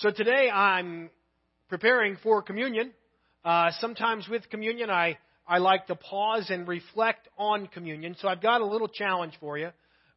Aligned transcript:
So 0.00 0.10
today 0.10 0.50
I'm 0.50 1.08
preparing 1.70 2.18
for 2.22 2.42
communion. 2.42 2.92
Uh, 3.42 3.70
sometimes 3.80 4.28
with 4.28 4.46
communion, 4.50 4.90
I, 4.90 5.16
I 5.48 5.56
like 5.56 5.86
to 5.86 5.94
pause 5.94 6.50
and 6.50 6.68
reflect 6.68 7.28
on 7.38 7.66
communion. 7.68 8.14
So 8.20 8.28
I've 8.28 8.42
got 8.42 8.60
a 8.60 8.66
little 8.66 8.88
challenge 8.88 9.32
for 9.40 9.56
you. 9.56 9.70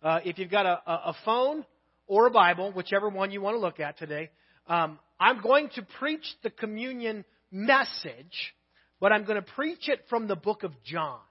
Uh, 0.04 0.20
if 0.26 0.38
you've 0.38 0.52
got 0.52 0.66
a, 0.66 0.82
a, 0.86 1.16
phone 1.24 1.64
or 2.08 2.28
a 2.28 2.30
Bible, 2.30 2.74
whichever 2.74 3.08
one 3.08 3.32
you 3.32 3.40
want 3.40 3.56
to 3.56 3.60
look 3.62 3.80
at 3.80 3.98
today, 3.98 4.32
um, 4.68 5.00
I'm 5.18 5.42
going 5.42 5.70
to 5.76 5.88
preach 5.98 6.26
the 6.44 6.50
communion 6.50 7.24
message, 7.50 8.54
but 9.00 9.14
I'm 9.14 9.24
going 9.24 9.42
to 9.42 9.50
preach 9.54 9.88
it 9.88 10.02
from 10.10 10.28
the 10.28 10.36
book 10.36 10.64
of 10.64 10.74
John. 10.84 11.22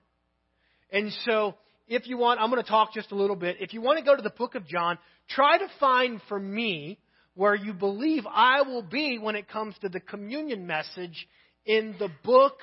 And 0.91 1.13
so, 1.27 1.55
if 1.87 2.07
you 2.07 2.17
want, 2.17 2.41
I'm 2.41 2.49
going 2.51 2.63
to 2.63 2.69
talk 2.69 2.95
just 2.95 3.13
a 3.13 3.15
little 3.15 3.37
bit. 3.37 3.57
If 3.61 3.75
you 3.75 3.83
want 3.83 3.99
to 3.99 4.05
go 4.07 4.17
to 4.17 4.23
the 4.23 4.31
book 4.31 4.55
of 4.55 4.67
John, 4.67 4.97
try 5.29 5.59
to 5.59 5.67
find 5.79 6.23
for 6.31 6.41
me 6.41 6.99
where 7.39 7.55
you 7.55 7.73
believe 7.73 8.25
I 8.29 8.63
will 8.63 8.83
be 8.83 9.17
when 9.17 9.37
it 9.37 9.49
comes 9.49 9.77
to 9.81 9.89
the 9.89 10.01
communion 10.01 10.67
message 10.67 11.29
in 11.65 11.95
the 12.01 12.09
book 12.25 12.59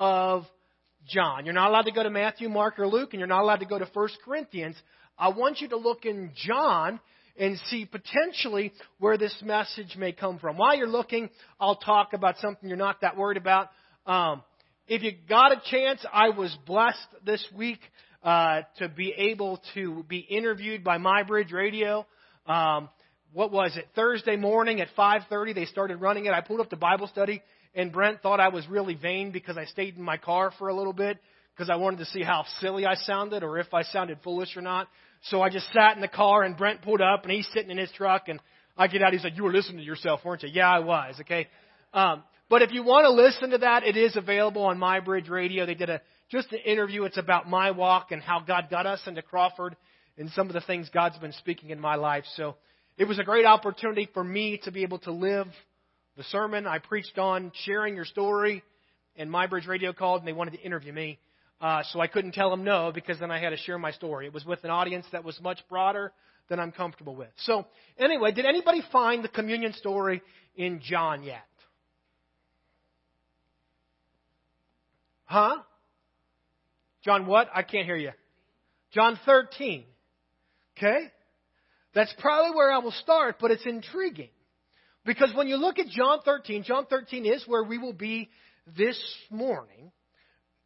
of 0.00 0.42
John. 1.06 1.44
You're 1.44 1.54
not 1.54 1.70
allowed 1.70 1.84
to 1.84 1.92
go 1.92 2.02
to 2.02 2.10
Matthew, 2.10 2.48
Mark, 2.48 2.80
or 2.80 2.88
Luke, 2.88 3.10
and 3.12 3.20
you're 3.20 3.28
not 3.28 3.42
allowed 3.42 3.60
to 3.60 3.66
go 3.66 3.78
to 3.78 3.84
1 3.84 4.08
Corinthians. 4.24 4.74
I 5.16 5.28
want 5.28 5.60
you 5.60 5.68
to 5.68 5.76
look 5.76 6.06
in 6.06 6.32
John 6.34 6.98
and 7.38 7.56
see 7.68 7.84
potentially 7.86 8.72
where 8.98 9.16
this 9.16 9.32
message 9.44 9.94
may 9.96 10.10
come 10.10 10.40
from. 10.40 10.56
While 10.56 10.76
you're 10.76 10.88
looking, 10.88 11.30
I'll 11.60 11.76
talk 11.76 12.12
about 12.12 12.38
something 12.38 12.68
you're 12.68 12.76
not 12.76 13.02
that 13.02 13.16
worried 13.16 13.38
about. 13.38 13.68
Um, 14.06 14.42
if 14.88 15.04
you 15.04 15.12
got 15.28 15.52
a 15.52 15.62
chance, 15.70 16.04
I 16.12 16.30
was 16.30 16.52
blessed 16.66 16.98
this 17.24 17.46
week 17.56 17.78
uh, 18.24 18.62
to 18.78 18.88
be 18.88 19.14
able 19.16 19.62
to 19.74 20.04
be 20.08 20.18
interviewed 20.18 20.82
by 20.82 20.98
MyBridge 20.98 21.52
Radio. 21.52 22.08
Um, 22.44 22.88
what 23.32 23.52
was 23.52 23.76
it 23.76 23.88
Thursday 23.94 24.36
morning 24.36 24.80
at 24.80 24.88
5:30 24.96 25.54
they 25.54 25.64
started 25.66 26.00
running 26.00 26.26
it. 26.26 26.32
I 26.32 26.40
pulled 26.40 26.60
up 26.60 26.70
the 26.70 26.76
Bible 26.76 27.06
study 27.06 27.42
and 27.74 27.92
Brent 27.92 28.22
thought 28.22 28.40
I 28.40 28.48
was 28.48 28.66
really 28.68 28.94
vain 28.94 29.30
because 29.30 29.56
I 29.58 29.64
stayed 29.66 29.96
in 29.96 30.02
my 30.02 30.16
car 30.16 30.52
for 30.58 30.68
a 30.68 30.74
little 30.74 30.92
bit 30.92 31.18
because 31.54 31.70
I 31.70 31.76
wanted 31.76 31.98
to 31.98 32.06
see 32.06 32.22
how 32.22 32.44
silly 32.60 32.86
I 32.86 32.94
sounded 32.94 33.42
or 33.42 33.58
if 33.58 33.72
I 33.72 33.82
sounded 33.82 34.18
foolish 34.22 34.56
or 34.56 34.62
not. 34.62 34.88
So 35.24 35.42
I 35.42 35.50
just 35.50 35.70
sat 35.72 35.94
in 35.94 36.00
the 36.00 36.08
car 36.08 36.42
and 36.42 36.56
Brent 36.56 36.82
pulled 36.82 37.00
up 37.00 37.24
and 37.24 37.32
he's 37.32 37.48
sitting 37.52 37.70
in 37.70 37.78
his 37.78 37.90
truck 37.92 38.28
and 38.28 38.40
I 38.76 38.88
get 38.88 39.02
out. 39.02 39.12
He's 39.12 39.24
like, 39.24 39.36
"You 39.36 39.44
were 39.44 39.52
listening 39.52 39.78
to 39.78 39.84
yourself, 39.84 40.24
weren't 40.24 40.42
you?" 40.42 40.50
Yeah, 40.52 40.70
I 40.70 40.80
was. 40.80 41.18
Okay. 41.20 41.48
Um, 41.94 42.22
but 42.48 42.62
if 42.62 42.72
you 42.72 42.82
want 42.82 43.04
to 43.04 43.10
listen 43.10 43.50
to 43.50 43.58
that, 43.58 43.84
it 43.84 43.96
is 43.96 44.16
available 44.16 44.62
on 44.62 44.78
MyBridge 44.78 45.28
Radio. 45.28 45.66
They 45.66 45.74
did 45.74 45.90
a 45.90 46.00
just 46.30 46.52
an 46.52 46.58
interview. 46.58 47.04
It's 47.04 47.18
about 47.18 47.48
my 47.48 47.70
walk 47.70 48.12
and 48.12 48.22
how 48.22 48.40
God 48.40 48.68
got 48.70 48.86
us 48.86 49.00
into 49.06 49.22
Crawford 49.22 49.76
and 50.18 50.30
some 50.30 50.48
of 50.48 50.54
the 50.54 50.60
things 50.60 50.88
God's 50.92 51.18
been 51.18 51.32
speaking 51.32 51.70
in 51.70 51.80
my 51.80 51.96
life. 51.96 52.24
So 52.36 52.56
it 52.98 53.04
was 53.04 53.18
a 53.18 53.24
great 53.24 53.44
opportunity 53.44 54.08
for 54.14 54.24
me 54.24 54.60
to 54.64 54.70
be 54.70 54.82
able 54.82 54.98
to 55.00 55.12
live 55.12 55.46
the 56.16 56.24
sermon 56.24 56.66
I 56.66 56.78
preached 56.78 57.18
on, 57.18 57.52
sharing 57.64 57.94
your 57.94 58.06
story, 58.06 58.62
and 59.16 59.30
MyBridge 59.30 59.66
Radio 59.66 59.92
called 59.92 60.20
and 60.20 60.28
they 60.28 60.32
wanted 60.32 60.52
to 60.52 60.62
interview 60.62 60.92
me. 60.92 61.18
Uh, 61.60 61.82
so 61.90 62.00
I 62.00 62.06
couldn't 62.06 62.32
tell 62.32 62.50
them 62.50 62.64
no 62.64 62.92
because 62.94 63.18
then 63.18 63.30
I 63.30 63.38
had 63.38 63.50
to 63.50 63.56
share 63.56 63.78
my 63.78 63.90
story. 63.90 64.26
It 64.26 64.32
was 64.32 64.44
with 64.44 64.64
an 64.64 64.70
audience 64.70 65.06
that 65.12 65.24
was 65.24 65.38
much 65.40 65.58
broader 65.68 66.12
than 66.48 66.60
I'm 66.60 66.72
comfortable 66.72 67.14
with. 67.14 67.28
So 67.38 67.66
anyway, 67.98 68.32
did 68.32 68.46
anybody 68.46 68.82
find 68.92 69.24
the 69.24 69.28
communion 69.28 69.72
story 69.74 70.22
in 70.54 70.80
John 70.82 71.22
yet? 71.22 71.40
Huh? 75.24 75.56
John 77.04 77.26
what? 77.26 77.48
I 77.54 77.62
can't 77.62 77.84
hear 77.84 77.96
you. 77.96 78.12
John 78.92 79.18
13. 79.26 79.84
Okay? 80.76 81.10
That's 81.96 82.14
probably 82.18 82.54
where 82.54 82.70
I 82.70 82.78
will 82.78 82.92
start, 82.92 83.36
but 83.40 83.50
it's 83.50 83.64
intriguing. 83.64 84.28
Because 85.06 85.32
when 85.34 85.48
you 85.48 85.56
look 85.56 85.78
at 85.78 85.86
John 85.88 86.18
13, 86.26 86.62
John 86.62 86.84
13 86.84 87.24
is 87.24 87.42
where 87.46 87.64
we 87.64 87.78
will 87.78 87.94
be 87.94 88.28
this 88.76 89.00
morning, 89.30 89.90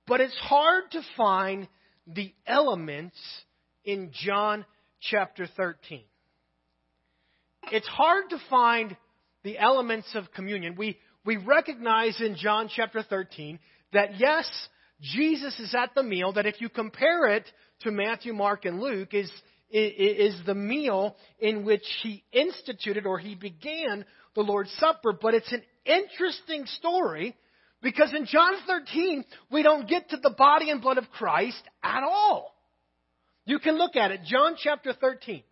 but 0.09 0.21
it's 0.21 0.37
hard 0.39 0.91
to 0.91 1.03
find 1.17 1.69
the 2.05 2.35
elements 2.49 3.17
in 3.85 4.11
John 4.13 4.65
chapter 5.01 5.47
13. 5.57 6.03
It's 7.71 7.87
hard 7.87 8.31
to 8.31 8.39
find 8.51 8.97
the 9.45 9.57
elements 9.57 10.09
of 10.17 10.33
communion. 10.35 10.75
We, 10.77 10.99
we 11.25 11.37
recognize 11.37 12.21
in 12.21 12.35
John 12.35 12.69
chapter 12.75 13.05
13 13.05 13.61
that 13.93 14.19
yes, 14.19 14.51
Jesus 15.01 15.57
is 15.61 15.77
at 15.77 15.95
the 15.95 16.03
meal, 16.03 16.33
that 16.33 16.47
if 16.47 16.61
you 16.61 16.69
compare 16.69 17.29
it 17.29 17.45
to 17.83 17.93
Matthew, 17.93 18.33
Mark, 18.33 18.65
and 18.65 18.81
Luke, 18.81 19.15
is, 19.15 19.31
is 19.71 20.35
the 20.47 20.55
meal 20.55 21.17
in 21.39 21.65
which 21.65 21.85
he 22.03 22.25
instituted 22.33 23.07
or 23.07 23.19
he 23.19 23.35
began 23.35 24.05
the 24.35 24.43
Lord's 24.43 24.73
Supper. 24.79 25.13
But 25.13 25.35
it's 25.35 25.53
an 25.53 25.63
interesting 25.85 26.67
story 26.67 27.37
because 27.83 28.13
in 28.15 28.27
John 28.27 28.53
13, 28.67 29.25
we 29.51 29.63
don't 29.63 29.89
get 29.89 30.11
to 30.11 30.17
the 30.17 30.35
body 30.37 30.71
and 30.71 30.81
blood 30.81 30.99
of 30.99 31.11
Christ 31.11 31.63
at 31.83 32.03
all. 32.03 32.55
You 33.45 33.59
can 33.59 33.79
look 33.79 33.97
at 33.97 34.11
it. 34.11 34.21
John 34.25 34.57
chapter 34.63 34.93
13. 34.93 35.43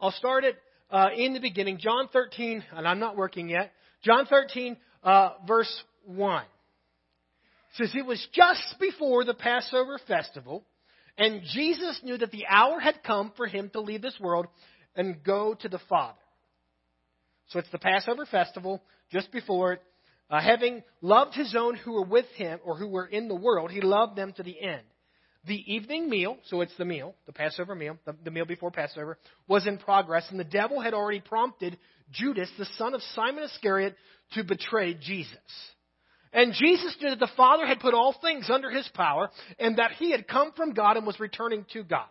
I'll 0.00 0.12
start 0.12 0.44
it 0.44 0.56
uh, 0.90 1.08
in 1.16 1.32
the 1.32 1.40
beginning. 1.40 1.78
John 1.78 2.08
13, 2.12 2.62
and 2.72 2.86
I'm 2.86 2.98
not 2.98 3.16
working 3.16 3.48
yet. 3.48 3.72
John 4.02 4.26
13, 4.26 4.76
uh, 5.02 5.30
verse 5.46 5.82
1. 6.04 6.42
It 6.42 6.48
says, 7.76 7.92
It 7.94 8.06
was 8.06 8.24
just 8.32 8.76
before 8.78 9.24
the 9.24 9.34
Passover 9.34 9.98
festival 10.06 10.64
and 11.18 11.42
Jesus 11.52 12.00
knew 12.02 12.18
that 12.18 12.30
the 12.30 12.46
hour 12.48 12.78
had 12.78 13.02
come 13.02 13.32
for 13.36 13.46
him 13.46 13.70
to 13.70 13.80
leave 13.80 14.02
this 14.02 14.18
world 14.20 14.46
and 14.94 15.22
go 15.22 15.54
to 15.54 15.68
the 15.68 15.80
Father. 15.88 16.18
So 17.48 17.58
it's 17.58 17.70
the 17.70 17.78
Passover 17.78 18.26
festival, 18.26 18.82
just 19.10 19.30
before 19.32 19.74
it. 19.74 19.82
Uh, 20.28 20.40
having 20.40 20.82
loved 21.00 21.34
his 21.34 21.54
own 21.56 21.76
who 21.76 21.92
were 21.92 22.04
with 22.04 22.26
him 22.34 22.58
or 22.64 22.76
who 22.76 22.88
were 22.88 23.06
in 23.06 23.28
the 23.28 23.34
world, 23.34 23.70
he 23.70 23.80
loved 23.80 24.16
them 24.16 24.32
to 24.32 24.42
the 24.42 24.60
end. 24.60 24.82
The 25.46 25.62
evening 25.72 26.10
meal, 26.10 26.38
so 26.46 26.60
it's 26.60 26.76
the 26.76 26.84
meal, 26.84 27.14
the 27.26 27.32
Passover 27.32 27.76
meal, 27.76 27.96
the, 28.04 28.16
the 28.24 28.32
meal 28.32 28.44
before 28.44 28.72
Passover, 28.72 29.16
was 29.46 29.64
in 29.68 29.78
progress, 29.78 30.26
and 30.30 30.40
the 30.40 30.44
devil 30.44 30.80
had 30.80 30.92
already 30.92 31.20
prompted 31.20 31.78
Judas, 32.10 32.50
the 32.58 32.66
son 32.76 32.94
of 32.94 33.02
Simon 33.14 33.44
Iscariot, 33.44 33.94
to 34.32 34.42
betray 34.42 34.94
Jesus. 34.94 35.38
And 36.36 36.52
Jesus 36.52 36.94
knew 37.00 37.08
that 37.08 37.18
the 37.18 37.30
Father 37.34 37.66
had 37.66 37.80
put 37.80 37.94
all 37.94 38.14
things 38.20 38.50
under 38.50 38.70
his 38.70 38.86
power 38.92 39.30
and 39.58 39.78
that 39.78 39.92
he 39.92 40.10
had 40.10 40.28
come 40.28 40.52
from 40.52 40.74
God 40.74 40.98
and 40.98 41.06
was 41.06 41.18
returning 41.18 41.64
to 41.72 41.82
God. 41.82 42.04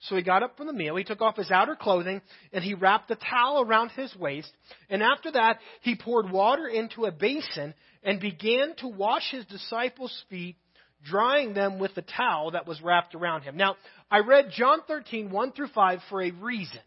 So 0.00 0.14
he 0.14 0.22
got 0.22 0.42
up 0.42 0.58
from 0.58 0.66
the 0.66 0.74
meal, 0.74 0.96
he 0.96 1.04
took 1.04 1.22
off 1.22 1.36
his 1.36 1.50
outer 1.50 1.74
clothing, 1.74 2.20
and 2.52 2.62
he 2.62 2.74
wrapped 2.74 3.10
a 3.10 3.16
towel 3.16 3.62
around 3.62 3.90
his 3.92 4.14
waist. 4.14 4.52
And 4.90 5.02
after 5.02 5.30
that, 5.32 5.58
he 5.80 5.96
poured 5.96 6.30
water 6.30 6.66
into 6.66 7.06
a 7.06 7.12
basin 7.12 7.72
and 8.02 8.20
began 8.20 8.74
to 8.78 8.88
wash 8.88 9.30
his 9.30 9.46
disciples' 9.46 10.24
feet, 10.28 10.56
drying 11.02 11.54
them 11.54 11.78
with 11.78 11.94
the 11.94 12.02
towel 12.02 12.50
that 12.50 12.66
was 12.66 12.82
wrapped 12.82 13.14
around 13.14 13.42
him. 13.42 13.56
Now, 13.56 13.76
I 14.10 14.18
read 14.18 14.50
John 14.54 14.80
13, 14.86 15.30
1 15.30 15.52
through 15.52 15.68
5 15.68 16.00
for 16.10 16.20
a 16.20 16.30
reason. 16.30 16.80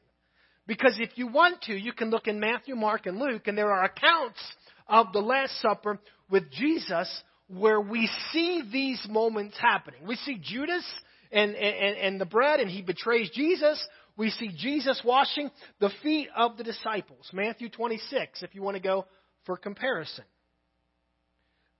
Because 0.67 0.97
if 0.99 1.17
you 1.17 1.27
want 1.27 1.63
to, 1.63 1.73
you 1.73 1.93
can 1.93 2.11
look 2.11 2.27
in 2.27 2.39
Matthew, 2.39 2.75
Mark, 2.75 3.07
and 3.07 3.17
Luke, 3.17 3.47
and 3.47 3.57
there 3.57 3.71
are 3.71 3.85
accounts 3.85 4.39
of 4.87 5.13
the 5.13 5.19
Last 5.19 5.59
Supper 5.61 5.99
with 6.29 6.51
Jesus 6.51 7.23
where 7.47 7.79
we 7.79 8.09
see 8.31 8.63
these 8.71 9.05
moments 9.09 9.55
happening. 9.59 10.01
We 10.07 10.15
see 10.17 10.39
Judas 10.41 10.85
and, 11.31 11.55
and, 11.55 11.97
and 11.97 12.21
the 12.21 12.25
bread, 12.25 12.59
and 12.59 12.69
he 12.69 12.81
betrays 12.81 13.29
Jesus. 13.31 13.85
We 14.17 14.29
see 14.31 14.49
Jesus 14.55 15.01
washing 15.03 15.51
the 15.79 15.91
feet 16.01 16.29
of 16.35 16.57
the 16.57 16.63
disciples. 16.63 17.29
Matthew 17.33 17.69
26, 17.69 18.43
if 18.43 18.55
you 18.55 18.61
want 18.61 18.77
to 18.77 18.83
go 18.83 19.05
for 19.45 19.57
comparison. 19.57 20.23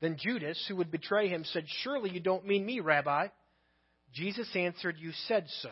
Then 0.02 0.18
Judas, 0.20 0.64
who 0.68 0.76
would 0.76 0.92
betray 0.92 1.30
him, 1.30 1.46
said, 1.46 1.66
Surely 1.84 2.12
you 2.12 2.20
don't 2.20 2.46
mean 2.46 2.66
me, 2.66 2.80
Rabbi. 2.80 3.28
Jesus 4.14 4.48
answered, 4.56 4.98
You 5.00 5.12
said 5.28 5.46
so. 5.62 5.70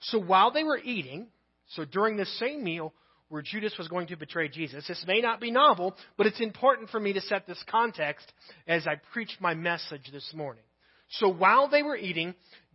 So 0.00 0.18
while 0.20 0.50
they 0.50 0.64
were 0.64 0.78
eating, 0.78 1.28
so 1.68 1.84
during 1.84 2.16
the 2.16 2.26
same 2.26 2.62
meal, 2.62 2.92
where 3.28 3.42
Judas 3.42 3.74
was 3.78 3.88
going 3.88 4.08
to 4.08 4.16
betray 4.16 4.48
Jesus. 4.48 4.86
This 4.86 5.04
may 5.06 5.20
not 5.20 5.40
be 5.40 5.50
novel, 5.50 5.94
but 6.16 6.26
it's 6.26 6.40
important 6.40 6.90
for 6.90 6.98
me 6.98 7.12
to 7.12 7.20
set 7.20 7.46
this 7.46 7.62
context 7.70 8.30
as 8.66 8.86
I 8.86 8.94
preach 9.12 9.36
my 9.40 9.54
message 9.54 10.10
this 10.12 10.30
morning. 10.34 10.62
So 11.10 11.28
while 11.28 11.68
they 11.68 11.82
were 11.82 11.96
eating, 11.96 12.34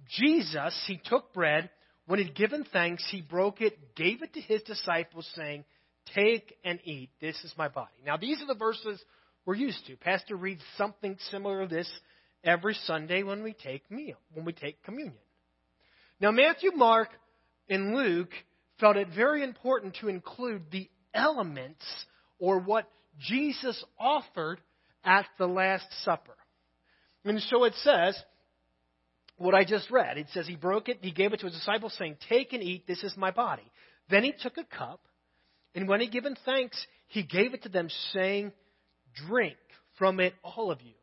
Jesus, 0.09 0.83
he 0.88 1.00
took 1.03 1.33
bread. 1.33 1.69
When 2.05 2.19
he'd 2.19 2.35
given 2.35 2.65
thanks, 2.71 3.05
he 3.09 3.21
broke 3.21 3.61
it, 3.61 3.95
gave 3.95 4.21
it 4.21 4.33
to 4.33 4.41
his 4.41 4.61
disciples, 4.63 5.29
saying, 5.35 5.65
Take 6.13 6.55
and 6.65 6.79
eat. 6.83 7.09
This 7.21 7.41
is 7.44 7.53
my 7.57 7.69
body. 7.69 7.94
Now, 8.05 8.17
these 8.17 8.41
are 8.41 8.47
the 8.47 8.55
verses 8.55 9.01
we're 9.45 9.55
used 9.55 9.85
to. 9.88 9.95
Pastor 9.95 10.35
reads 10.35 10.61
something 10.77 11.17
similar 11.31 11.65
to 11.65 11.73
this 11.73 11.89
every 12.44 12.73
Sunday 12.85 13.23
when 13.23 13.41
we 13.41 13.53
take 13.53 13.89
meal, 13.89 14.17
when 14.33 14.45
we 14.45 14.51
take 14.51 14.83
communion. 14.83 15.15
Now, 16.19 16.31
Matthew, 16.31 16.71
Mark, 16.75 17.09
and 17.69 17.95
Luke 17.95 18.31
felt 18.79 18.97
it 18.97 19.07
very 19.15 19.43
important 19.43 19.97
to 20.01 20.07
include 20.07 20.63
the 20.71 20.89
elements 21.13 21.85
or 22.39 22.59
what 22.59 22.89
Jesus 23.19 23.83
offered 23.99 24.59
at 25.03 25.25
the 25.37 25.47
Last 25.47 25.85
Supper. 26.03 26.35
And 27.25 27.39
so 27.41 27.63
it 27.63 27.73
says, 27.75 28.21
what 29.37 29.55
I 29.55 29.63
just 29.63 29.89
read. 29.91 30.17
It 30.17 30.27
says 30.31 30.47
he 30.47 30.55
broke 30.55 30.89
it, 30.89 30.99
he 31.01 31.11
gave 31.11 31.33
it 31.33 31.39
to 31.41 31.47
his 31.47 31.55
disciples, 31.55 31.95
saying, 31.97 32.17
Take 32.29 32.53
and 32.53 32.63
eat, 32.63 32.87
this 32.87 33.03
is 33.03 33.15
my 33.17 33.31
body. 33.31 33.69
Then 34.09 34.23
he 34.23 34.33
took 34.33 34.57
a 34.57 34.63
cup, 34.63 35.01
And 35.75 35.87
when 35.87 36.01
he 36.01 36.07
given 36.07 36.35
thanks, 36.45 36.85
he 37.07 37.23
gave 37.23 37.53
it 37.53 37.63
to 37.63 37.69
them, 37.69 37.89
saying, 38.13 38.51
Drink 39.27 39.57
from 39.97 40.19
it, 40.19 40.33
all 40.43 40.71
of 40.71 40.81
you. 40.81 40.93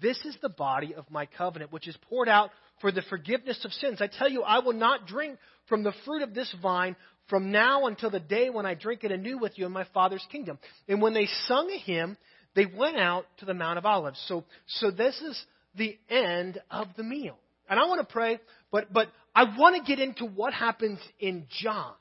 This 0.00 0.18
is 0.24 0.36
the 0.42 0.48
body 0.48 0.94
of 0.94 1.10
my 1.10 1.26
covenant, 1.26 1.72
which 1.72 1.86
is 1.88 1.96
poured 2.08 2.28
out 2.28 2.50
for 2.82 2.92
the 2.92 3.02
forgiveness 3.08 3.64
of 3.64 3.72
sins. 3.72 4.02
I 4.02 4.08
tell 4.08 4.28
you, 4.28 4.42
I 4.42 4.58
will 4.58 4.74
not 4.74 5.06
drink 5.06 5.38
from 5.68 5.82
the 5.82 5.94
fruit 6.04 6.20
of 6.20 6.34
this 6.34 6.54
vine 6.60 6.96
from 7.28 7.50
now 7.50 7.86
until 7.86 8.10
the 8.10 8.20
day 8.20 8.50
when 8.50 8.66
I 8.66 8.74
drink 8.74 9.04
it 9.04 9.12
anew 9.12 9.38
with 9.38 9.56
you 9.56 9.64
in 9.64 9.72
my 9.72 9.86
Father's 9.94 10.26
kingdom. 10.30 10.58
And 10.86 11.00
when 11.00 11.14
they 11.14 11.26
sung 11.46 11.70
a 11.70 11.78
hymn, 11.78 12.18
they 12.54 12.66
went 12.66 12.98
out 12.98 13.24
to 13.38 13.46
the 13.46 13.54
Mount 13.54 13.78
of 13.78 13.86
Olives. 13.86 14.22
So, 14.28 14.44
so 14.66 14.90
this 14.90 15.18
is 15.22 15.42
the 15.74 15.96
end 16.10 16.60
of 16.70 16.88
the 16.96 17.02
meal. 17.02 17.38
And 17.70 17.80
I 17.80 17.86
want 17.86 18.06
to 18.06 18.12
pray, 18.12 18.38
but, 18.70 18.92
but 18.92 19.08
I 19.34 19.44
want 19.56 19.76
to 19.76 19.90
get 19.90 20.02
into 20.02 20.26
what 20.26 20.52
happens 20.52 20.98
in 21.18 21.46
John. 21.62 21.94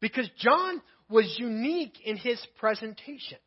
Because 0.00 0.28
John 0.38 0.80
was 1.08 1.34
unique 1.38 1.94
in 2.04 2.16
his 2.16 2.40
presentation. 2.58 3.38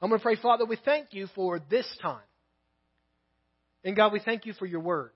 I'm 0.00 0.10
going 0.10 0.20
to 0.20 0.22
pray, 0.22 0.36
Father, 0.36 0.66
we 0.66 0.76
thank 0.84 1.08
you 1.12 1.28
for 1.34 1.60
this 1.70 1.86
time. 2.02 2.20
And 3.82 3.96
God, 3.96 4.12
we 4.12 4.20
thank 4.20 4.46
you 4.46 4.52
for 4.52 4.66
your 4.66 4.80
word. 4.80 5.10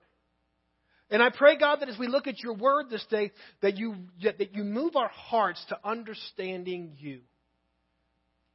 And 1.11 1.23
I 1.23 1.29
pray, 1.29 1.57
God, 1.57 1.77
that 1.81 1.89
as 1.89 1.97
we 1.97 2.07
look 2.07 2.27
at 2.27 2.39
your 2.43 2.53
word 2.53 2.89
this 2.89 3.05
day, 3.09 3.31
that 3.61 3.77
you, 3.77 3.95
that 4.21 4.53
you 4.53 4.63
move 4.63 4.95
our 4.95 5.09
hearts 5.09 5.63
to 5.69 5.79
understanding 5.83 6.93
you. 6.97 7.21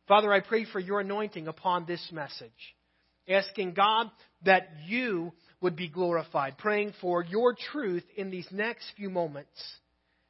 Father, 0.06 0.32
I 0.32 0.40
pray 0.40 0.64
for 0.64 0.78
your 0.78 1.00
anointing 1.00 1.48
upon 1.48 1.86
this 1.86 2.06
message, 2.12 2.50
asking 3.28 3.74
God 3.74 4.10
that 4.44 4.68
you 4.86 5.32
would 5.60 5.74
be 5.74 5.88
glorified, 5.88 6.58
praying 6.58 6.92
for 7.00 7.24
your 7.24 7.56
truth 7.72 8.04
in 8.16 8.30
these 8.30 8.46
next 8.52 8.84
few 8.96 9.10
moments. 9.10 9.48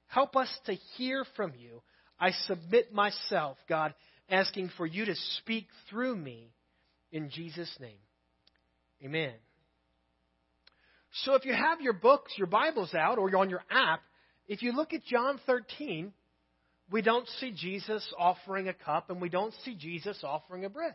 Help 0.06 0.36
us 0.36 0.48
to 0.66 0.74
hear 0.96 1.24
from 1.36 1.52
you. 1.58 1.82
I 2.20 2.30
submit 2.46 2.92
myself, 2.92 3.58
God, 3.68 3.94
asking 4.30 4.70
for 4.76 4.86
you 4.86 5.04
to 5.06 5.14
speak 5.38 5.66
through 5.90 6.14
me 6.16 6.52
in 7.10 7.30
Jesus' 7.30 7.74
name. 7.80 7.98
Amen. 9.04 9.32
So 11.22 11.34
if 11.34 11.44
you 11.44 11.52
have 11.52 11.80
your 11.80 11.92
books, 11.92 12.32
your 12.36 12.48
Bibles 12.48 12.92
out, 12.94 13.18
or 13.18 13.30
you're 13.30 13.38
on 13.38 13.50
your 13.50 13.62
app, 13.70 14.00
if 14.48 14.62
you 14.62 14.72
look 14.72 14.92
at 14.92 15.04
John 15.04 15.38
13, 15.46 16.12
we 16.90 17.02
don't 17.02 17.28
see 17.40 17.52
Jesus 17.52 18.06
offering 18.18 18.68
a 18.68 18.74
cup 18.74 19.10
and 19.10 19.20
we 19.20 19.28
don't 19.28 19.54
see 19.64 19.74
Jesus 19.74 20.18
offering 20.24 20.64
a 20.64 20.68
bread. 20.68 20.94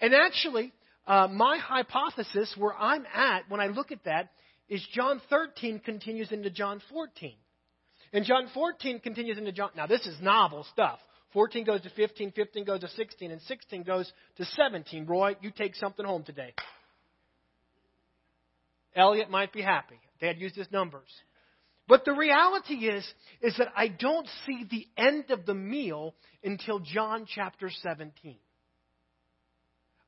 And 0.00 0.12
actually, 0.12 0.72
uh, 1.06 1.28
my 1.28 1.58
hypothesis 1.58 2.52
where 2.58 2.76
I'm 2.76 3.06
at 3.14 3.48
when 3.48 3.60
I 3.60 3.68
look 3.68 3.92
at 3.92 4.04
that 4.04 4.30
is 4.68 4.84
John 4.92 5.22
13 5.30 5.78
continues 5.80 6.32
into 6.32 6.50
John 6.50 6.82
14. 6.90 7.32
And 8.12 8.24
John 8.24 8.48
14 8.52 9.00
continues 9.00 9.38
into 9.38 9.52
John. 9.52 9.70
Now, 9.76 9.86
this 9.86 10.04
is 10.06 10.20
novel 10.20 10.66
stuff. 10.72 10.98
14 11.32 11.64
goes 11.64 11.82
to 11.82 11.90
15, 11.90 12.32
15 12.32 12.64
goes 12.64 12.80
to 12.80 12.88
16, 12.88 13.30
and 13.30 13.40
16 13.42 13.82
goes 13.84 14.10
to 14.36 14.44
17. 14.44 15.06
Roy, 15.06 15.36
you 15.40 15.50
take 15.50 15.74
something 15.76 16.04
home 16.04 16.24
today. 16.24 16.54
Elliot 18.96 19.30
might 19.30 19.52
be 19.52 19.62
happy. 19.62 20.00
Dad 20.20 20.38
used 20.38 20.56
his 20.56 20.70
numbers. 20.72 21.10
But 21.88 22.04
the 22.04 22.12
reality 22.12 22.74
is, 22.74 23.06
is 23.40 23.56
that 23.58 23.68
I 23.76 23.88
don't 23.88 24.26
see 24.44 24.66
the 24.68 24.86
end 25.00 25.30
of 25.30 25.46
the 25.46 25.54
meal 25.54 26.14
until 26.42 26.80
John 26.80 27.26
chapter 27.32 27.70
17. 27.70 28.36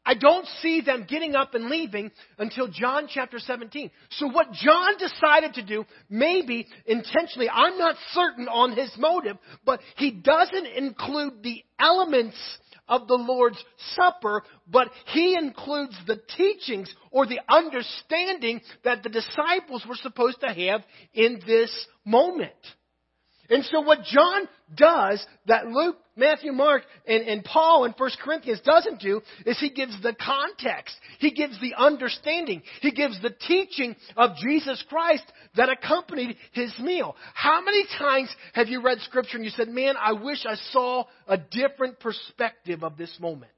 I 0.09 0.15
don't 0.15 0.47
see 0.63 0.81
them 0.81 1.05
getting 1.07 1.37
up 1.37 1.55
and 1.55 1.69
leaving 1.69 2.11
until 2.39 2.67
John 2.67 3.09
chapter 3.13 3.39
17. 3.39 3.91
So 4.13 4.27
what 4.29 4.53
John 4.53 4.97
decided 4.99 5.55
to 5.55 5.63
do, 5.63 5.85
maybe 6.09 6.67
intentionally, 6.87 7.51
I'm 7.53 7.77
not 7.77 7.95
certain 8.13 8.49
on 8.49 8.73
his 8.73 8.91
motive, 8.97 9.37
but 9.67 9.81
he 9.97 10.11
doesn't 10.11 10.67
include 10.67 11.43
the 11.43 11.63
elements 11.79 12.39
of 12.89 13.07
the 13.07 13.15
Lord's 13.15 13.63
Supper, 13.95 14.43
but 14.67 14.89
he 15.13 15.37
includes 15.37 15.97
the 16.07 16.21
teachings 16.37 16.95
or 17.11 17.27
the 17.27 17.41
understanding 17.49 18.61
that 18.85 19.03
the 19.03 19.09
disciples 19.09 19.85
were 19.89 19.97
supposed 19.97 20.41
to 20.41 20.49
have 20.49 20.83
in 21.13 21.41
this 21.47 21.87
moment. 22.05 22.53
And 23.51 23.65
so 23.65 23.81
what 23.81 24.05
John 24.05 24.49
does 24.75 25.25
that 25.47 25.67
Luke, 25.69 25.97
Matthew, 26.17 26.53
Mark, 26.53 26.83
and, 27.07 27.27
and 27.27 27.45
Paul 27.45 27.85
in 27.85 27.93
1 27.97 28.11
Corinthians 28.23 28.61
doesn't 28.61 29.01
do 29.01 29.23
is 29.47 29.59
he 29.59 29.71
gives 29.71 30.01
the 30.03 30.15
context. 30.15 30.95
He 31.19 31.31
gives 31.31 31.59
the 31.61 31.75
understanding. 31.75 32.63
He 32.83 32.91
gives 32.91 33.21
the 33.23 33.31
teaching 33.31 33.97
of 34.17 34.37
Jesus 34.37 34.85
Christ 34.89 35.25
that 35.57 35.71
accompanied 35.71 36.37
his 36.53 36.79
meal. 36.79 37.17
How 37.35 37.63
many 37.63 37.85
times 37.99 38.35
have 38.53 38.69
you 38.69 38.83
read 38.83 38.99
scripture 39.01 39.37
and 39.37 39.45
you 39.45 39.51
said, 39.51 39.69
man, 39.69 39.95
I 39.99 40.13
wish 40.13 40.45
I 40.47 40.57
saw 40.73 41.05
a 41.27 41.39
different 41.39 42.01
perspective 42.01 42.85
of 42.85 42.99
this 42.99 43.17
moment? 43.19 43.53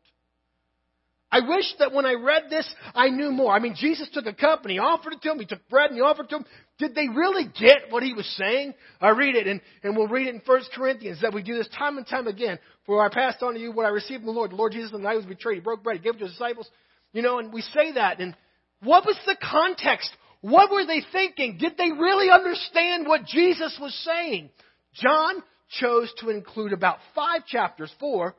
I 1.32 1.41
wish 1.41 1.65
that 1.79 1.93
when 1.93 2.06
I 2.06 2.15
read 2.15 2.44
this, 2.50 2.69
I 2.93 3.09
knew 3.09 3.31
more. 3.31 3.53
I 3.53 3.61
mean, 3.61 3.77
Jesus 3.77 4.09
took 4.12 4.27
a 4.27 4.32
cup 4.32 4.62
and 4.62 4.71
he 4.73 4.81
offered 4.81 5.12
it 5.12 5.23
to 5.23 5.31
him. 5.31 5.38
He 5.38 5.47
took 5.47 5.67
bread 5.69 5.91
and 5.91 5.97
he 5.97 6.03
offered 6.03 6.25
it 6.25 6.31
to 6.31 6.37
him. 6.38 6.44
Did 6.79 6.94
they 6.97 7.09
really 7.09 7.44
get 7.44 7.91
what 7.91 8.03
he 8.03 8.15
was 8.15 8.27
saying? 8.37 8.75
I 9.00 9.11
read 9.11 9.37
it, 9.37 9.47
and, 9.47 9.61
and 9.85 9.97
we'll 9.97 10.09
read 10.09 10.27
it 10.27 10.35
in 10.35 10.43
1 10.44 10.61
Corinthians 10.75 11.21
that 11.21 11.32
we 11.32 11.43
do 11.43 11.55
this 11.56 11.69
time 11.79 11.99
and 11.99 12.06
time 12.06 12.27
again. 12.27 12.59
For 12.85 13.05
I 13.05 13.12
passed 13.12 13.43
on 13.43 13.55
to 13.55 13.61
you 13.61 13.71
what 13.71 13.87
I 13.87 13.91
received 13.91 14.23
from 14.23 14.27
the 14.27 14.32
Lord. 14.32 14.50
The 14.50 14.56
Lord 14.56 14.73
Jesus, 14.73 14.93
on 14.93 15.03
the 15.03 15.09
night 15.09 15.17
was 15.17 15.27
betrayed, 15.27 15.56
he 15.56 15.61
broke 15.61 15.85
bread, 15.85 15.99
he 15.99 16.03
gave 16.03 16.15
it 16.15 16.19
to 16.19 16.25
his 16.25 16.32
disciples. 16.32 16.69
You 17.12 17.23
know, 17.23 17.38
and 17.38 17.53
we 17.53 17.61
say 17.61 17.93
that. 17.93 18.19
And 18.19 18.35
what 18.82 19.06
was 19.06 19.19
the 19.27 19.37
context? 19.41 20.11
What 20.41 20.73
were 20.73 20.87
they 20.87 21.03
thinking? 21.12 21.59
Did 21.59 21.77
they 21.77 21.93
really 21.93 22.31
understand 22.31 23.06
what 23.06 23.27
Jesus 23.27 23.77
was 23.81 23.94
saying? 24.05 24.50
John 24.94 25.43
chose 25.81 26.12
to 26.19 26.31
include 26.31 26.73
about 26.73 26.99
five 27.15 27.47
chapters, 27.47 27.93
four, 28.00 28.35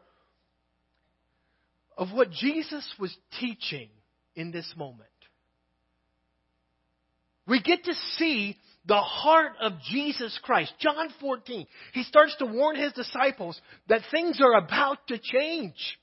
of 1.97 2.11
what 2.11 2.31
Jesus 2.31 2.87
was 2.99 3.15
teaching 3.39 3.89
in 4.35 4.51
this 4.51 4.71
moment. 4.75 5.07
We 7.47 7.61
get 7.61 7.83
to 7.85 7.93
see 8.17 8.57
the 8.85 9.01
heart 9.01 9.53
of 9.59 9.73
Jesus 9.89 10.37
Christ. 10.41 10.73
John 10.79 11.09
14, 11.19 11.67
he 11.93 12.03
starts 12.03 12.35
to 12.39 12.45
warn 12.45 12.75
his 12.75 12.93
disciples 12.93 13.59
that 13.87 14.01
things 14.09 14.39
are 14.41 14.57
about 14.57 15.07
to 15.07 15.17
change. 15.17 15.97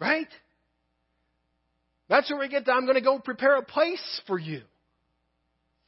Right? 0.00 0.28
That's 2.08 2.30
where 2.30 2.40
we 2.40 2.48
get 2.48 2.64
to, 2.66 2.72
I'm 2.72 2.84
going 2.84 2.96
to 2.96 3.00
go 3.00 3.18
prepare 3.18 3.56
a 3.56 3.64
place 3.64 4.20
for 4.26 4.38
you. 4.38 4.62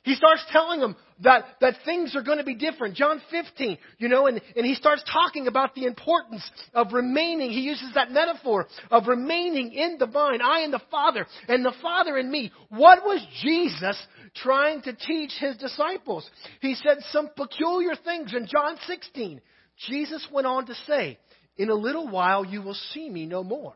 He 0.02 0.14
starts 0.14 0.43
telling 0.50 0.81
them 0.81 0.97
that, 1.23 1.44
that 1.61 1.75
things 1.85 2.17
are 2.17 2.23
going 2.23 2.38
to 2.38 2.44
be 2.44 2.55
different. 2.55 2.94
John 2.94 3.20
15, 3.31 3.76
you 3.99 4.08
know, 4.08 4.26
and, 4.26 4.41
and 4.56 4.64
he 4.64 4.75
starts 4.75 5.05
talking 5.12 5.47
about 5.47 5.75
the 5.75 5.85
importance 5.85 6.49
of 6.73 6.94
remaining. 6.94 7.50
He 7.50 7.61
uses 7.61 7.93
that 7.94 8.11
metaphor 8.11 8.66
of 8.90 9.09
remaining 9.09 9.73
in 9.73 9.99
the 9.99 10.07
vine, 10.07 10.40
I 10.40 10.61
and 10.61 10.73
the 10.73 10.80
Father, 10.90 11.26
and 11.49 11.62
the 11.62 11.75
Father 11.83 12.16
in 12.16 12.30
me. 12.30 12.50
What 12.71 13.04
was 13.04 13.25
Jesus 13.42 13.97
trying 14.37 14.80
to 14.83 14.95
teach 14.95 15.33
his 15.38 15.59
disciples? 15.59 16.28
He 16.62 16.75
said 16.76 16.99
some 17.11 17.28
peculiar 17.37 17.92
things 18.02 18.33
in 18.35 18.47
John 18.47 18.76
16. 18.87 19.42
Jesus 19.87 20.26
went 20.33 20.47
on 20.47 20.64
to 20.66 20.75
say, 20.87 21.19
In 21.59 21.69
a 21.69 21.75
little 21.75 22.09
while 22.09 22.42
you 22.42 22.62
will 22.62 22.76
see 22.95 23.11
me 23.11 23.26
no 23.26 23.45
more. 23.45 23.75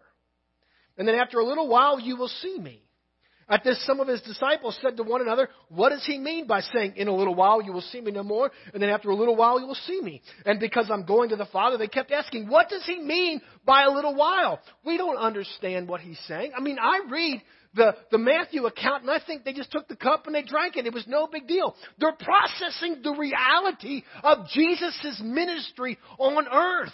And 0.96 1.06
then 1.06 1.16
after 1.16 1.38
a 1.38 1.44
little 1.44 1.68
while 1.68 2.00
you 2.00 2.16
will 2.16 2.28
see 2.28 2.58
me. 2.58 2.83
At 3.48 3.62
this, 3.62 3.84
some 3.86 4.00
of 4.00 4.08
his 4.08 4.22
disciples 4.22 4.78
said 4.80 4.96
to 4.96 5.02
one 5.02 5.20
another, 5.20 5.48
What 5.68 5.90
does 5.90 6.04
he 6.04 6.18
mean 6.18 6.46
by 6.46 6.60
saying, 6.60 6.94
In 6.96 7.08
a 7.08 7.14
little 7.14 7.34
while 7.34 7.62
you 7.62 7.72
will 7.72 7.82
see 7.82 8.00
me 8.00 8.10
no 8.10 8.22
more, 8.22 8.50
and 8.72 8.82
then 8.82 8.90
after 8.90 9.10
a 9.10 9.14
little 9.14 9.36
while 9.36 9.60
you 9.60 9.66
will 9.66 9.74
see 9.74 10.00
me? 10.00 10.22
And 10.46 10.58
because 10.58 10.90
I'm 10.90 11.04
going 11.04 11.30
to 11.30 11.36
the 11.36 11.46
Father, 11.46 11.76
they 11.76 11.88
kept 11.88 12.10
asking, 12.10 12.48
What 12.48 12.68
does 12.68 12.84
he 12.86 13.00
mean 13.00 13.42
by 13.66 13.84
a 13.84 13.90
little 13.90 14.14
while? 14.14 14.60
We 14.84 14.96
don't 14.96 15.18
understand 15.18 15.88
what 15.88 16.00
he's 16.00 16.18
saying. 16.26 16.52
I 16.56 16.60
mean, 16.60 16.78
I 16.80 17.02
read 17.10 17.42
the, 17.74 17.94
the 18.10 18.18
Matthew 18.18 18.64
account, 18.66 19.02
and 19.02 19.10
I 19.10 19.20
think 19.24 19.44
they 19.44 19.52
just 19.52 19.70
took 19.70 19.88
the 19.88 19.96
cup 19.96 20.26
and 20.26 20.34
they 20.34 20.42
drank 20.42 20.76
it. 20.76 20.86
It 20.86 20.94
was 20.94 21.06
no 21.06 21.26
big 21.26 21.46
deal. 21.46 21.74
They're 21.98 22.12
processing 22.12 23.02
the 23.02 23.12
reality 23.12 24.02
of 24.22 24.48
Jesus' 24.48 25.20
ministry 25.22 25.98
on 26.18 26.46
earth. 26.48 26.92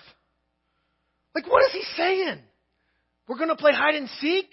Like, 1.35 1.49
what 1.49 1.65
is 1.67 1.73
he 1.73 1.85
saying? 1.97 2.41
We're 3.29 3.37
going 3.37 3.51
to 3.51 3.57
play 3.57 3.73
hide 3.73 3.95
and 3.95 4.09
seek? 4.21 4.53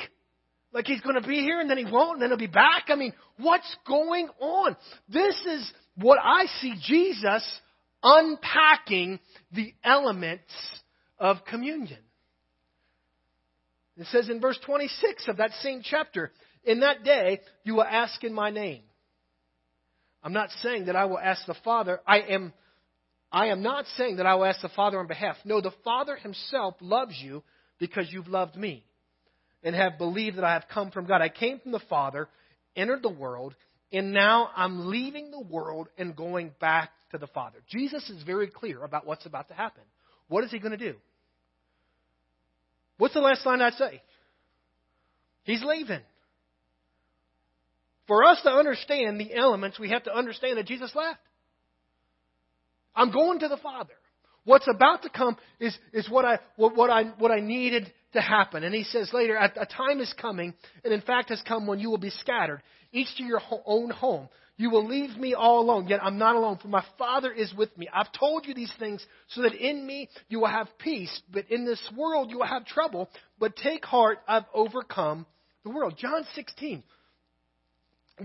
Like 0.78 0.86
he's 0.86 1.02
going 1.02 1.20
to 1.20 1.28
be 1.28 1.42
here 1.42 1.60
and 1.60 1.68
then 1.68 1.80
he 1.80 1.92
won't 1.92 2.14
and 2.14 2.22
then 2.22 2.30
he'll 2.30 2.38
be 2.38 2.46
back? 2.46 2.84
I 2.90 2.96
mean, 2.96 3.12
what's 3.40 3.76
going 3.88 4.30
on? 4.40 4.78
This 5.10 5.36
is 5.48 5.74
what 5.96 6.20
I 6.24 6.46
see 6.62 6.76
Jesus 6.80 7.44
unpacking 8.04 9.20
the 9.52 9.74
elements 9.84 10.44
of 11.18 11.38
communion. 11.50 11.98
It 13.98 14.06
says 14.12 14.30
in 14.30 14.40
verse 14.40 14.60
26 14.68 15.28
of 15.28 15.38
that 15.38 15.50
same 15.64 15.82
chapter, 15.84 16.32
In 16.64 16.82
that 16.82 17.04
day 17.04 17.42
you 17.64 17.74
will 17.74 17.84
ask 17.84 18.24
in 18.24 18.36
my 18.36 18.52
name. 18.52 18.84
I'm 20.22 20.34
not 20.34 20.52
saying 20.62 20.86
that 20.86 20.96
I 20.96 21.06
will 21.06 21.18
ask 21.18 21.44
the 21.48 21.56
Father. 21.64 22.02
I 22.06 22.20
am, 22.20 22.54
I 23.32 23.48
am 23.48 23.64
not 23.64 23.86
saying 23.98 24.18
that 24.18 24.28
I 24.28 24.36
will 24.36 24.46
ask 24.46 24.62
the 24.62 24.70
Father 24.70 25.00
on 25.00 25.08
behalf. 25.08 25.38
No, 25.44 25.60
the 25.60 25.74
Father 25.84 26.18
himself 26.18 26.76
loves 26.82 27.20
you 27.20 27.42
because 27.80 28.10
you've 28.12 28.28
loved 28.28 28.56
me 28.56 28.84
and 29.68 29.76
have 29.76 29.98
believed 29.98 30.38
that 30.38 30.46
I 30.46 30.54
have 30.54 30.70
come 30.74 30.92
from 30.92 31.08
God. 31.08 31.22
I 31.22 31.28
came 31.28 31.60
from 31.60 31.74
the 31.74 31.82
Father, 31.90 32.30
entered 32.78 33.04
the 33.04 33.10
world, 33.10 33.54
and 33.92 34.14
now 34.14 34.50
I'm 34.56 34.88
leaving 34.88 35.30
the 35.30 35.42
world 35.42 35.90
and 35.98 36.16
going 36.16 36.54
back 36.62 36.90
to 37.12 37.18
the 37.18 37.28
Father. 37.28 37.58
Jesus 37.70 38.10
is 38.10 38.24
very 38.24 38.48
clear 38.48 38.82
about 38.82 39.06
what's 39.06 39.26
about 39.26 39.50
to 39.50 39.54
happen. 39.54 39.84
what 40.30 40.46
is 40.46 40.52
he 40.52 40.60
going 40.60 40.72
to 40.72 40.78
do? 40.78 40.96
What's 42.98 43.14
the 43.14 43.20
last 43.20 43.46
line 43.46 43.62
I'd 43.62 43.74
say? 43.74 44.02
He's 45.44 45.62
leaving. 45.62 46.02
For 48.08 48.24
us 48.24 48.40
to 48.44 48.50
understand 48.50 49.20
the 49.20 49.36
elements, 49.36 49.78
we 49.78 49.90
have 49.90 50.06
to 50.06 50.16
understand 50.16 50.60
that 50.60 50.66
Jesus 50.66 50.96
left. 50.96 51.20
I'm 52.96 53.12
going 53.12 53.40
to 53.40 53.50
the 53.50 53.58
Father. 53.58 53.96
What's 54.48 54.68
about 54.74 55.02
to 55.04 55.10
come 55.10 55.36
is, 55.60 55.78
is 55.92 56.10
what, 56.10 56.24
I, 56.24 56.40
what, 56.56 56.74
what, 56.74 56.90
I, 56.90 57.04
what 57.20 57.32
I 57.32 57.42
needed 57.42 57.92
to 58.14 58.22
happen. 58.22 58.64
And 58.64 58.74
he 58.74 58.86
says 58.86 59.10
later, 59.12 59.36
a 59.36 59.66
time 59.66 60.00
is 60.00 60.14
coming, 60.14 60.54
and 60.86 60.94
in 60.94 61.02
fact 61.02 61.32
has 61.32 61.42
come 61.46 61.68
when 61.68 61.80
you 61.80 61.90
will 61.90 61.98
be 61.98 62.12
scattered, 62.12 62.62
each 62.94 63.10
to 63.18 63.26
your 63.26 63.42
own 63.66 63.90
home. 63.90 64.30
You 64.56 64.70
will 64.70 64.88
leave 64.88 65.18
me 65.18 65.34
all 65.34 65.60
alone, 65.60 65.90
yet 65.90 66.00
I'm 66.02 66.18
not 66.18 66.38
alone, 66.38 66.60
for 66.62 66.70
my 66.70 66.86
Father 66.98 67.30
is 67.30 67.54
with 67.54 67.78
me. 67.78 67.90
I've 67.94 68.10
told 68.14 68.46
you 68.48 68.54
these 68.54 68.72
things 68.80 69.06
so 69.32 69.42
that 69.42 69.54
in 69.54 69.86
me 69.86 70.08
you 70.30 70.40
will 70.40 70.48
have 70.48 70.70
peace, 70.80 71.22
but 71.30 71.52
in 71.52 71.66
this 71.66 71.82
world 71.98 72.32
you 72.32 72.38
will 72.38 72.48
have 72.48 72.66
trouble. 72.66 73.10
But 73.40 73.58
take 73.58 73.84
heart, 73.84 74.20
I've 74.30 74.46
overcome 74.54 75.26
the 75.66 75.72
world. 75.72 75.96
John 75.98 76.26
16. 76.36 76.84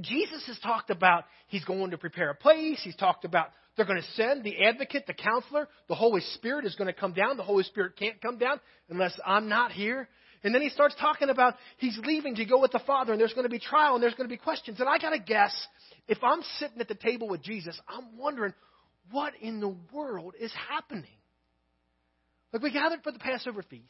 Jesus 0.00 0.46
has 0.46 0.58
talked 0.60 0.90
about 0.90 1.24
he's 1.48 1.64
going 1.64 1.90
to 1.90 1.98
prepare 1.98 2.30
a 2.30 2.34
place. 2.36 2.80
He's 2.82 2.96
talked 2.96 3.24
about 3.24 3.48
they're 3.76 3.86
going 3.86 4.00
to 4.00 4.10
send 4.12 4.44
the 4.44 4.64
advocate, 4.64 5.06
the 5.06 5.14
counselor. 5.14 5.68
The 5.88 5.94
Holy 5.94 6.20
Spirit 6.34 6.66
is 6.66 6.74
going 6.74 6.92
to 6.92 6.98
come 6.98 7.14
down. 7.14 7.36
The 7.36 7.42
Holy 7.42 7.64
Spirit 7.64 7.96
can't 7.98 8.20
come 8.20 8.38
down 8.38 8.60
unless 8.90 9.18
I'm 9.24 9.48
not 9.48 9.72
here. 9.72 10.08
And 10.44 10.54
then 10.54 10.60
he 10.60 10.68
starts 10.68 10.94
talking 11.00 11.30
about 11.30 11.54
he's 11.78 11.98
leaving 12.04 12.34
to 12.34 12.44
go 12.44 12.60
with 12.60 12.72
the 12.72 12.80
Father, 12.80 13.12
and 13.12 13.20
there's 13.20 13.32
going 13.32 13.46
to 13.46 13.50
be 13.50 13.60
trial, 13.60 13.94
and 13.94 14.02
there's 14.02 14.14
going 14.14 14.28
to 14.28 14.32
be 14.32 14.38
questions. 14.38 14.80
And 14.80 14.88
I 14.88 14.98
got 14.98 15.10
to 15.10 15.18
guess, 15.18 15.54
if 16.08 16.18
I'm 16.22 16.42
sitting 16.58 16.80
at 16.80 16.88
the 16.88 16.96
table 16.96 17.28
with 17.28 17.42
Jesus, 17.42 17.78
I'm 17.88 18.18
wondering, 18.18 18.52
what 19.10 19.32
in 19.40 19.60
the 19.60 19.74
world 19.92 20.34
is 20.38 20.52
happening? 20.68 21.06
Like, 22.52 22.62
we 22.62 22.72
gathered 22.72 23.02
for 23.02 23.12
the 23.12 23.18
Passover 23.18 23.62
feast. 23.62 23.84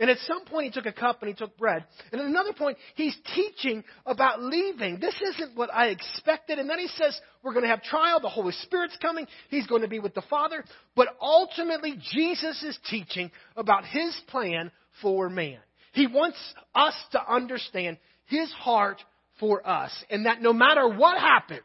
And 0.00 0.10
at 0.10 0.18
some 0.26 0.44
point, 0.44 0.66
he 0.66 0.70
took 0.72 0.86
a 0.86 0.92
cup 0.92 1.22
and 1.22 1.28
he 1.28 1.34
took 1.34 1.56
bread. 1.56 1.84
And 2.10 2.20
at 2.20 2.26
another 2.26 2.52
point, 2.52 2.78
he's 2.96 3.16
teaching 3.34 3.84
about 4.04 4.42
leaving. 4.42 4.98
This 4.98 5.14
isn't 5.22 5.56
what 5.56 5.72
I 5.72 5.88
expected. 5.88 6.58
And 6.58 6.68
then 6.68 6.80
he 6.80 6.88
says, 6.88 7.18
We're 7.42 7.52
going 7.52 7.62
to 7.62 7.68
have 7.68 7.82
trial. 7.82 8.18
The 8.18 8.28
Holy 8.28 8.52
Spirit's 8.62 8.96
coming. 9.00 9.26
He's 9.50 9.68
going 9.68 9.82
to 9.82 9.88
be 9.88 10.00
with 10.00 10.14
the 10.14 10.22
Father. 10.22 10.64
But 10.96 11.08
ultimately, 11.20 11.96
Jesus 12.12 12.60
is 12.64 12.76
teaching 12.90 13.30
about 13.56 13.84
his 13.84 14.20
plan 14.28 14.72
for 15.00 15.28
man. 15.28 15.58
He 15.92 16.08
wants 16.08 16.38
us 16.74 16.94
to 17.12 17.32
understand 17.32 17.98
his 18.26 18.50
heart 18.52 19.00
for 19.38 19.66
us. 19.66 19.92
And 20.10 20.26
that 20.26 20.42
no 20.42 20.52
matter 20.52 20.88
what 20.88 21.20
happens, 21.20 21.60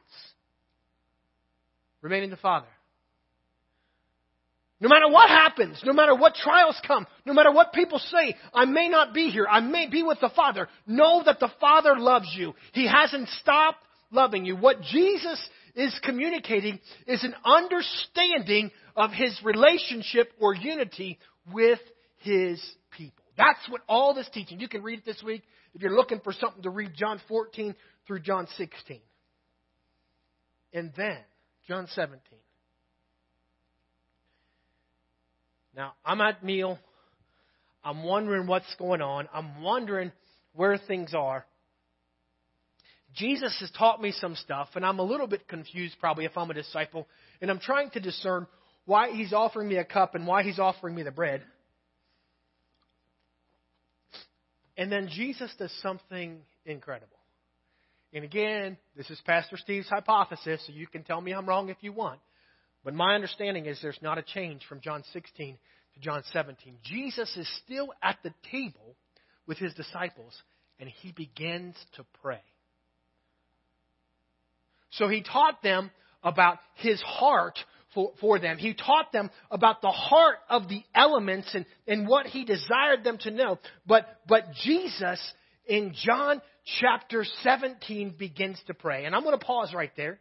remain 2.01 2.23
in 2.23 2.29
the 2.29 2.37
Father. 2.37 2.67
No 4.81 4.87
matter 4.87 5.09
what 5.09 5.29
happens, 5.29 5.81
no 5.83 5.91
matter 5.91 6.15
what 6.15 6.35
trials 6.35 6.79
come, 6.87 7.05
no 7.25 7.33
matter 7.33 7.51
what 7.51 7.73
people 7.73 7.99
say, 7.99 8.35
I 8.53 8.63
may 8.63 8.87
not 8.87 9.13
be 9.13 9.29
here, 9.29 9.45
I 9.49 9.59
may 9.59 9.89
be 9.89 10.03
with 10.03 10.19
the 10.21 10.29
Father. 10.29 10.69
Know 10.87 11.21
that 11.25 11.39
the 11.39 11.51
Father 11.59 11.97
loves 11.97 12.33
you. 12.35 12.53
He 12.73 12.87
hasn't 12.87 13.27
stopped 13.41 13.83
loving 14.09 14.45
you. 14.45 14.55
What 14.55 14.81
Jesus 14.81 15.39
is 15.75 15.99
communicating 16.03 16.79
is 17.07 17.23
an 17.25 17.35
understanding 17.43 18.71
of 18.95 19.11
his 19.11 19.37
relationship 19.43 20.31
or 20.39 20.55
unity 20.55 21.19
with 21.53 21.79
his 22.19 22.63
people. 22.91 23.23
That's 23.37 23.59
what 23.69 23.81
all 23.87 24.13
this 24.13 24.29
teaching. 24.33 24.61
You 24.61 24.69
can 24.69 24.81
read 24.81 24.99
it 24.99 25.05
this 25.05 25.21
week 25.23 25.43
if 25.73 25.81
you're 25.81 25.95
looking 25.95 26.21
for 26.21 26.31
something 26.33 26.63
to 26.63 26.69
read 26.69 26.91
John 26.95 27.21
14 27.27 27.75
through 28.07 28.19
John 28.21 28.47
16. 28.57 28.99
And 30.73 30.91
then, 30.95 31.17
John 31.67 31.87
17. 31.93 32.19
Now, 35.75 35.93
I'm 36.03 36.21
at 36.21 36.43
meal. 36.43 36.79
I'm 37.83 38.03
wondering 38.03 38.47
what's 38.47 38.73
going 38.77 39.01
on. 39.01 39.29
I'm 39.33 39.61
wondering 39.61 40.11
where 40.53 40.77
things 40.77 41.13
are. 41.13 41.45
Jesus 43.15 43.55
has 43.59 43.71
taught 43.71 44.01
me 44.01 44.11
some 44.11 44.35
stuff, 44.35 44.69
and 44.75 44.85
I'm 44.85 44.99
a 44.99 45.03
little 45.03 45.27
bit 45.27 45.47
confused 45.47 45.95
probably 45.99 46.25
if 46.25 46.37
I'm 46.37 46.51
a 46.51 46.53
disciple, 46.53 47.07
and 47.41 47.49
I'm 47.49 47.59
trying 47.59 47.89
to 47.91 47.99
discern 47.99 48.45
why 48.85 49.11
he's 49.11 49.33
offering 49.33 49.67
me 49.67 49.77
a 49.77 49.85
cup 49.85 50.15
and 50.15 50.27
why 50.27 50.43
he's 50.43 50.59
offering 50.59 50.95
me 50.95 51.03
the 51.03 51.11
bread. 51.11 51.41
And 54.77 54.91
then 54.91 55.09
Jesus 55.11 55.51
does 55.57 55.73
something 55.81 56.39
incredible. 56.65 57.17
And 58.13 58.23
again, 58.23 58.77
this 58.95 59.09
is 59.09 59.19
Pastor 59.25 59.57
Steve's 59.57 59.89
hypothesis, 59.89 60.63
so 60.65 60.73
you 60.73 60.87
can 60.87 61.03
tell 61.03 61.19
me 61.21 61.33
I'm 61.33 61.47
wrong 61.47 61.69
if 61.69 61.77
you 61.81 61.91
want. 61.93 62.19
But 62.89 62.95
my 62.95 63.13
understanding 63.13 63.67
is 63.67 63.77
there's 63.83 63.99
not 64.01 64.17
a 64.17 64.23
change 64.23 64.63
from 64.67 64.81
John 64.81 65.03
16 65.13 65.59
to 65.93 65.99
John 65.99 66.23
17. 66.33 66.77
Jesus 66.81 67.31
is 67.37 67.47
still 67.63 67.89
at 68.01 68.17
the 68.23 68.33
table 68.51 68.95
with 69.45 69.59
his 69.59 69.75
disciples, 69.75 70.33
and 70.79 70.89
he 70.89 71.11
begins 71.11 71.75
to 71.97 72.05
pray. 72.23 72.41
So 74.89 75.07
he 75.07 75.21
taught 75.21 75.61
them 75.61 75.91
about 76.23 76.57
his 76.77 76.99
heart 76.99 77.59
for, 77.93 78.13
for 78.19 78.39
them. 78.39 78.57
He 78.57 78.73
taught 78.73 79.11
them 79.11 79.29
about 79.51 79.83
the 79.83 79.91
heart 79.91 80.37
of 80.49 80.67
the 80.67 80.81
elements 80.95 81.53
and, 81.53 81.67
and 81.87 82.07
what 82.07 82.25
he 82.25 82.43
desired 82.43 83.03
them 83.03 83.19
to 83.19 83.29
know. 83.29 83.59
But, 83.85 84.07
but 84.27 84.45
Jesus 84.63 85.21
in 85.67 85.93
John 85.93 86.41
chapter 86.81 87.23
17 87.43 88.15
begins 88.17 88.59
to 88.65 88.73
pray. 88.73 89.05
And 89.05 89.13
I'm 89.13 89.21
going 89.21 89.37
to 89.37 89.45
pause 89.45 89.75
right 89.75 89.91
there. 89.95 90.19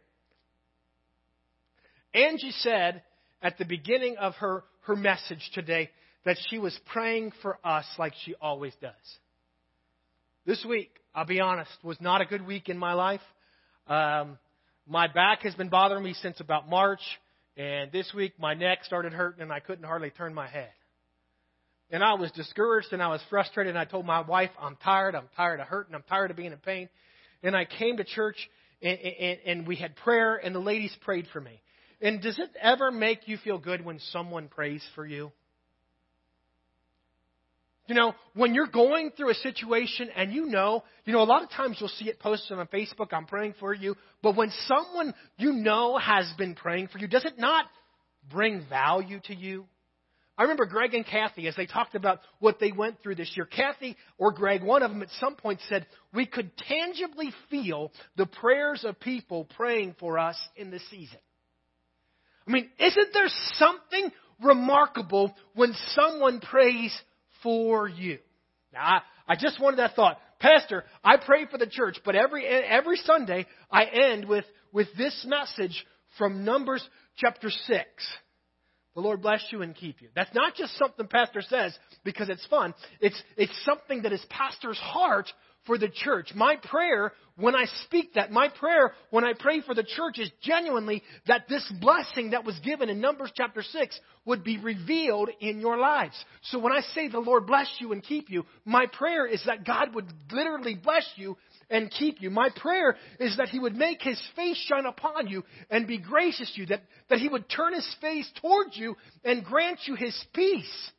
Angie 2.13 2.51
said 2.51 3.03
at 3.41 3.57
the 3.57 3.65
beginning 3.65 4.17
of 4.17 4.33
her, 4.35 4.63
her 4.81 4.95
message 4.95 5.49
today 5.53 5.89
that 6.25 6.37
she 6.49 6.57
was 6.57 6.77
praying 6.91 7.31
for 7.41 7.57
us 7.63 7.85
like 7.97 8.13
she 8.25 8.35
always 8.41 8.73
does. 8.81 8.93
This 10.45 10.65
week, 10.67 10.91
I'll 11.13 11.25
be 11.25 11.39
honest, 11.39 11.71
was 11.83 11.99
not 12.01 12.21
a 12.21 12.25
good 12.25 12.45
week 12.45 12.69
in 12.69 12.77
my 12.77 12.93
life. 12.93 13.21
Um, 13.87 14.37
my 14.87 15.07
back 15.07 15.41
has 15.43 15.53
been 15.55 15.69
bothering 15.69 16.03
me 16.03 16.13
since 16.13 16.39
about 16.39 16.67
March, 16.67 17.01
and 17.55 17.91
this 17.91 18.11
week 18.15 18.33
my 18.39 18.53
neck 18.53 18.79
started 18.83 19.13
hurting 19.13 19.41
and 19.41 19.51
I 19.51 19.59
couldn't 19.59 19.85
hardly 19.85 20.09
turn 20.09 20.33
my 20.33 20.47
head. 20.47 20.69
And 21.91 22.03
I 22.03 22.13
was 22.15 22.31
discouraged 22.31 22.89
and 22.91 23.01
I 23.01 23.07
was 23.07 23.21
frustrated, 23.29 23.71
and 23.71 23.79
I 23.79 23.85
told 23.85 24.05
my 24.05 24.21
wife, 24.21 24.51
I'm 24.59 24.75
tired, 24.83 25.15
I'm 25.15 25.29
tired 25.35 25.59
of 25.59 25.67
hurting, 25.67 25.95
I'm 25.95 26.03
tired 26.03 26.31
of 26.31 26.37
being 26.37 26.51
in 26.51 26.57
pain. 26.57 26.89
And 27.41 27.55
I 27.55 27.65
came 27.65 27.97
to 27.97 28.03
church 28.03 28.37
and, 28.81 28.97
and, 28.99 29.39
and 29.45 29.67
we 29.67 29.75
had 29.75 29.95
prayer, 29.97 30.35
and 30.35 30.53
the 30.55 30.59
ladies 30.59 30.95
prayed 31.01 31.27
for 31.33 31.41
me. 31.41 31.61
And 32.01 32.21
does 32.21 32.39
it 32.39 32.49
ever 32.61 32.91
make 32.91 33.27
you 33.27 33.37
feel 33.37 33.57
good 33.57 33.83
when 33.83 33.99
someone 34.11 34.47
prays 34.47 34.83
for 34.95 35.05
you? 35.05 35.31
You 37.87 37.95
know, 37.95 38.13
when 38.35 38.53
you're 38.53 38.67
going 38.67 39.09
through 39.17 39.31
a 39.31 39.35
situation 39.35 40.09
and 40.15 40.31
you 40.31 40.45
know, 40.45 40.83
you 41.05 41.13
know, 41.13 41.23
a 41.23 41.25
lot 41.25 41.41
of 41.41 41.49
times 41.49 41.77
you'll 41.79 41.89
see 41.89 42.05
it 42.05 42.19
posted 42.19 42.57
on 42.57 42.67
Facebook, 42.67 43.11
I'm 43.11 43.25
praying 43.25 43.55
for 43.59 43.73
you. 43.73 43.95
But 44.21 44.35
when 44.35 44.51
someone 44.67 45.15
you 45.37 45.53
know 45.53 45.97
has 45.97 46.31
been 46.37 46.53
praying 46.53 46.89
for 46.89 46.99
you, 46.99 47.07
does 47.07 47.25
it 47.25 47.39
not 47.39 47.65
bring 48.31 48.63
value 48.69 49.19
to 49.25 49.35
you? 49.35 49.65
I 50.37 50.43
remember 50.43 50.67
Greg 50.67 50.93
and 50.93 51.05
Kathy 51.05 51.47
as 51.47 51.55
they 51.55 51.65
talked 51.65 51.95
about 51.95 52.19
what 52.39 52.59
they 52.59 52.71
went 52.71 53.01
through 53.01 53.15
this 53.15 53.31
year. 53.35 53.45
Kathy 53.45 53.97
or 54.17 54.31
Greg, 54.31 54.63
one 54.63 54.83
of 54.83 54.91
them 54.91 55.01
at 55.01 55.09
some 55.19 55.35
point 55.35 55.59
said, 55.67 55.87
We 56.13 56.27
could 56.27 56.55
tangibly 56.55 57.33
feel 57.49 57.91
the 58.15 58.27
prayers 58.27 58.85
of 58.85 58.99
people 58.99 59.49
praying 59.57 59.95
for 59.99 60.19
us 60.19 60.39
in 60.55 60.69
this 60.69 60.87
season. 60.91 61.17
I 62.49 62.51
mean, 62.51 62.69
isn't 62.79 63.13
there 63.13 63.29
something 63.53 64.11
remarkable 64.43 65.35
when 65.53 65.73
someone 65.89 66.39
prays 66.39 66.97
for 67.43 67.87
you? 67.87 68.17
Now, 68.73 68.81
I, 68.81 69.01
I 69.27 69.35
just 69.35 69.61
wanted 69.61 69.77
that 69.77 69.95
thought. 69.95 70.17
Pastor, 70.39 70.83
I 71.03 71.17
pray 71.17 71.45
for 71.45 71.59
the 71.59 71.67
church, 71.67 71.99
but 72.03 72.15
every, 72.15 72.47
every 72.47 72.97
Sunday 72.97 73.45
I 73.71 73.85
end 73.85 74.25
with, 74.25 74.45
with 74.73 74.87
this 74.97 75.27
message 75.29 75.85
from 76.17 76.43
Numbers 76.43 76.83
chapter 77.17 77.51
6. 77.51 77.85
The 78.95 79.01
Lord 79.01 79.21
bless 79.21 79.45
you 79.51 79.61
and 79.61 79.75
keep 79.75 80.01
you. 80.01 80.09
That's 80.15 80.33
not 80.33 80.55
just 80.55 80.75
something 80.75 81.07
Pastor 81.07 81.43
says 81.43 81.77
because 82.03 82.29
it's 82.29 82.45
fun. 82.47 82.73
It's, 82.99 83.21
it's 83.37 83.53
something 83.63 84.01
that 84.01 84.11
is 84.11 84.25
Pastor's 84.29 84.79
heart 84.79 85.31
for 85.65 85.77
the 85.77 85.89
church. 85.89 86.31
My 86.35 86.55
prayer 86.55 87.13
when 87.39 87.55
I 87.55 87.65
speak 87.85 88.15
that, 88.15 88.31
my 88.31 88.49
prayer 88.49 88.93
when 89.11 89.23
I 89.23 89.33
pray 89.37 89.61
for 89.61 89.73
the 89.73 89.83
church 89.83 90.19
is 90.19 90.29
genuinely 90.41 91.01
that 91.27 91.47
this 91.47 91.71
blessing 91.79 92.31
that 92.31 92.43
was 92.43 92.59
given 92.59 92.89
in 92.89 92.99
Numbers 92.99 93.31
chapter 93.33 93.61
6 93.61 93.99
would 94.25 94.43
be 94.43 94.57
revealed 94.57 95.29
in 95.39 95.61
your 95.61 95.77
lives. 95.77 96.15
So 96.43 96.59
when 96.59 96.73
I 96.73 96.81
say 96.93 97.07
the 97.07 97.19
Lord 97.19 97.47
bless 97.47 97.73
you 97.79 97.93
and 97.93 98.03
keep 98.03 98.29
you, 98.29 98.43
my 98.65 98.87
prayer 98.87 99.25
is 99.25 99.41
that 99.45 99.65
God 99.65 99.95
would 99.95 100.11
literally 100.31 100.75
bless 100.75 101.09
you 101.15 101.37
and 101.69 101.89
keep 101.89 102.21
you. 102.21 102.29
My 102.29 102.49
prayer 102.55 102.97
is 103.19 103.37
that 103.37 103.49
He 103.49 103.59
would 103.59 103.75
make 103.75 104.01
His 104.01 104.21
face 104.35 104.57
shine 104.67 104.85
upon 104.85 105.27
you 105.27 105.43
and 105.69 105.87
be 105.87 105.97
gracious 105.97 106.51
to 106.55 106.61
you, 106.61 106.67
that, 106.67 106.83
that 107.09 107.19
He 107.19 107.29
would 107.29 107.49
turn 107.49 107.73
His 107.73 107.95
face 108.01 108.29
towards 108.41 108.75
you 108.75 108.97
and 109.23 109.45
grant 109.45 109.79
you 109.85 109.95
His 109.95 110.17
peace. 110.33 110.91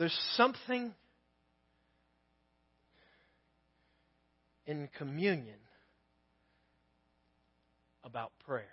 There's 0.00 0.18
something 0.34 0.94
in 4.64 4.88
communion 4.96 5.58
about 8.02 8.32
prayer. 8.46 8.64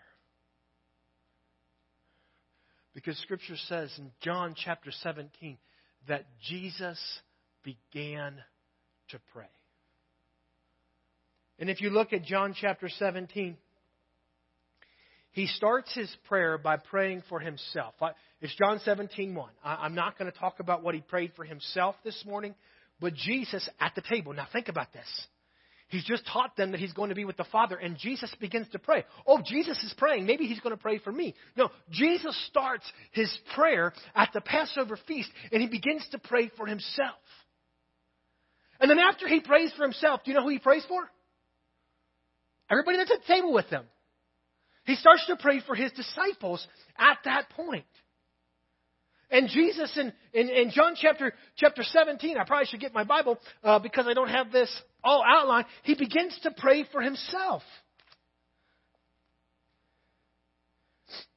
Because 2.94 3.18
Scripture 3.18 3.58
says 3.68 3.94
in 3.98 4.12
John 4.22 4.56
chapter 4.56 4.90
17 4.90 5.58
that 6.08 6.28
Jesus 6.48 6.98
began 7.62 8.36
to 9.10 9.20
pray. 9.34 9.52
And 11.60 11.70
if 11.70 11.82
you 11.82 11.90
look 11.90 12.14
at 12.14 12.24
John 12.24 12.56
chapter 12.58 12.88
17, 12.88 13.58
he 15.38 15.46
starts 15.46 15.94
his 15.94 16.10
prayer 16.28 16.58
by 16.58 16.78
praying 16.78 17.22
for 17.30 17.40
himself. 17.40 17.94
It's 18.42 18.56
John 18.56 18.80
17, 18.84 19.36
1. 19.36 19.50
I'm 19.64 19.94
not 19.94 20.18
going 20.18 20.32
to 20.32 20.36
talk 20.36 20.60
about 20.60 20.82
what 20.82 20.96
he 20.96 21.02
prayed 21.02 21.34
for 21.36 21.46
himself 21.46 21.96
this 22.04 22.24
morning, 22.26 22.56
but 23.00 23.14
Jesus 23.14 23.70
at 23.80 23.94
the 23.94 24.02
table. 24.02 24.34
Now 24.34 24.48
think 24.52 24.68
about 24.68 24.92
this. 24.94 25.06
He's 25.90 26.04
just 26.04 26.26
taught 26.26 26.58
them 26.58 26.72
that 26.72 26.80
he's 26.80 26.94
going 26.94 27.10
to 27.10 27.16
be 27.16 27.24
with 27.24 27.38
the 27.38 27.44
Father, 27.44 27.76
and 27.76 28.00
Jesus 28.00 28.34
begins 28.40 28.68
to 28.70 28.80
pray. 28.80 29.06
Oh, 29.28 29.40
Jesus 29.46 29.78
is 29.84 29.94
praying. 29.96 30.26
Maybe 30.26 30.48
he's 30.48 30.60
going 30.60 30.76
to 30.76 30.82
pray 30.82 30.98
for 30.98 31.12
me. 31.12 31.36
No, 31.56 31.70
Jesus 31.92 32.36
starts 32.48 32.92
his 33.12 33.32
prayer 33.54 33.94
at 34.16 34.32
the 34.34 34.42
Passover 34.42 34.98
feast, 35.08 35.30
and 35.52 35.62
he 35.62 35.68
begins 35.68 36.04
to 36.14 36.18
pray 36.18 36.50
for 36.58 36.66
himself. 36.66 37.14
And 38.80 38.90
then 38.90 38.98
after 38.98 39.28
he 39.28 39.40
prays 39.40 39.72
for 39.78 39.84
himself, 39.84 40.22
do 40.26 40.32
you 40.32 40.36
know 40.36 40.44
who 40.44 40.50
he 40.50 40.58
prays 40.58 40.84
for? 40.88 41.08
Everybody 42.72 42.98
that's 42.98 43.12
at 43.12 43.20
the 43.22 43.34
table 43.34 43.54
with 43.54 43.68
him. 43.68 43.84
He 44.88 44.96
starts 44.96 45.26
to 45.28 45.36
pray 45.36 45.62
for 45.68 45.76
his 45.76 45.92
disciples 45.92 46.66
at 46.98 47.18
that 47.26 47.50
point. 47.52 47.86
And 49.30 49.50
Jesus 49.50 49.96
in, 49.98 50.14
in, 50.34 50.50
in, 50.50 50.72
John 50.72 50.96
chapter, 50.96 51.34
chapter 51.58 51.84
17, 51.84 52.38
I 52.38 52.46
probably 52.46 52.68
should 52.68 52.80
get 52.80 52.94
my 52.94 53.04
Bible 53.04 53.38
uh, 53.62 53.80
because 53.80 54.08
I 54.08 54.14
don't 54.14 54.30
have 54.30 54.54
this 54.54 54.74
all 55.04 55.22
outlined. 55.28 55.66
He 55.84 55.96
begins 55.96 56.40
to 56.44 56.52
pray 56.58 56.86
for 56.90 57.02
himself. 57.02 57.64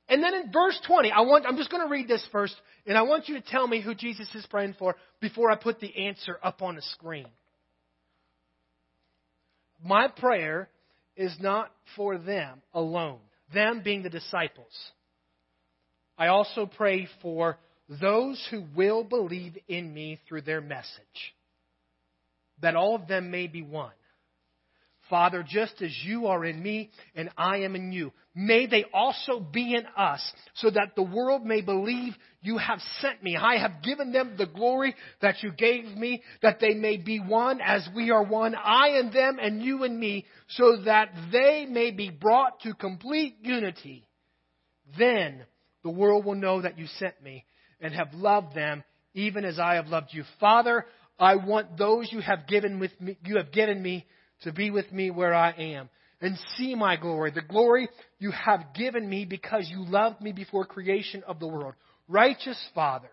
And 0.09 0.23
then 0.23 0.35
in 0.35 0.52
verse 0.52 0.80
20, 0.87 1.11
I 1.11 1.23
want, 1.23 1.45
I'm 1.45 1.57
just 1.57 1.71
going 1.71 1.83
to 1.83 1.90
read 1.90 2.07
this 2.07 2.25
first, 2.30 2.54
and 2.87 2.97
I 2.97 3.02
want 3.02 3.28
you 3.28 3.35
to 3.35 3.40
tell 3.40 3.66
me 3.66 3.80
who 3.80 3.97
Jesus 3.97 4.33
is 4.33 4.47
praying 4.47 4.76
for 4.78 4.95
before 5.21 5.50
I 5.50 5.57
put 5.57 5.80
the 5.80 6.07
answer 6.07 6.38
up 6.40 6.62
on 6.62 6.76
the 6.76 6.83
screen. 6.83 7.26
My 9.85 10.07
prayer 10.07 10.69
is 11.16 11.37
not 11.40 11.73
for 11.97 12.16
them 12.16 12.62
alone, 12.73 13.19
them 13.52 13.83
being 13.83 14.02
the 14.02 14.11
disciples. 14.11 14.73
I 16.16 16.28
also 16.28 16.66
pray 16.66 17.09
for 17.23 17.59
those 18.00 18.47
who 18.50 18.64
will 18.76 19.02
believe 19.04 19.57
in 19.69 19.92
me 19.92 20.21
through 20.28 20.42
their 20.42 20.61
message, 20.61 21.35
that 22.61 22.76
all 22.76 22.95
of 22.95 23.09
them 23.09 23.30
may 23.30 23.47
be 23.47 23.62
one. 23.62 23.92
Father, 25.11 25.45
just 25.47 25.83
as 25.83 25.90
you 26.05 26.29
are 26.29 26.45
in 26.45 26.62
me 26.62 26.90
and 27.14 27.29
I 27.37 27.59
am 27.59 27.75
in 27.76 27.93
you, 27.93 28.12
may 28.35 28.67
they 28.67 28.85
also 28.95 29.40
be 29.40 29.75
in 29.75 29.85
us, 29.97 30.23
so 30.55 30.71
that 30.71 30.95
the 30.97 31.02
world 31.02 31.45
may 31.45 31.61
believe 31.61 32.14
you 32.40 32.57
have 32.57 32.79
sent 33.00 33.23
me. 33.23 33.37
I 33.37 33.59
have 33.59 33.83
given 33.83 34.12
them 34.12 34.37
the 34.38 34.47
glory 34.47 34.95
that 35.21 35.43
you 35.43 35.52
gave 35.52 35.85
me, 35.85 36.23
that 36.40 36.61
they 36.61 36.75
may 36.75 36.97
be 36.97 37.19
one 37.19 37.61
as 37.61 37.87
we 37.95 38.11
are 38.11 38.23
one, 38.23 38.55
I 38.55 38.90
and 39.00 39.12
them 39.12 39.38
and 39.43 39.61
you 39.61 39.83
and 39.83 39.99
me, 39.99 40.25
so 40.49 40.76
that 40.85 41.11
they 41.33 41.67
may 41.69 41.90
be 41.90 42.09
brought 42.09 42.61
to 42.61 42.73
complete 42.73 43.37
unity. 43.43 44.07
Then 44.97 45.45
the 45.83 45.90
world 45.90 46.25
will 46.25 46.37
know 46.37 46.62
that 46.62 46.79
you 46.79 46.87
sent 46.99 47.21
me 47.23 47.45
and 47.81 47.93
have 47.95 48.14
loved 48.14 48.55
them 48.55 48.85
even 49.12 49.45
as 49.45 49.59
I 49.59 49.75
have 49.75 49.88
loved 49.88 50.11
you. 50.12 50.23
Father, 50.38 50.87
I 51.19 51.37
want 51.37 51.76
those 51.76 52.11
you 52.12 52.21
have 52.21 52.47
given 52.47 52.79
with 52.79 52.93
me, 53.00 53.19
you 53.25 53.37
have 53.37 53.52
given 53.52 53.83
me 53.83 54.07
to 54.43 54.53
be 54.53 54.71
with 54.71 54.91
me 54.93 55.11
where 55.11 55.35
I 55.35 55.53
am 55.53 55.89
and 56.21 56.39
see 56.57 56.75
my 56.75 56.97
glory, 56.97 57.31
the 57.31 57.41
glory 57.41 57.89
you 58.19 58.31
have 58.31 58.75
given 58.75 59.09
me 59.09 59.25
because 59.25 59.69
you 59.71 59.85
loved 59.85 60.21
me 60.21 60.33
before 60.33 60.65
creation 60.65 61.23
of 61.27 61.41
the 61.41 61.47
world. 61.47 61.75
Righteous 62.09 62.59
Father, 62.75 63.11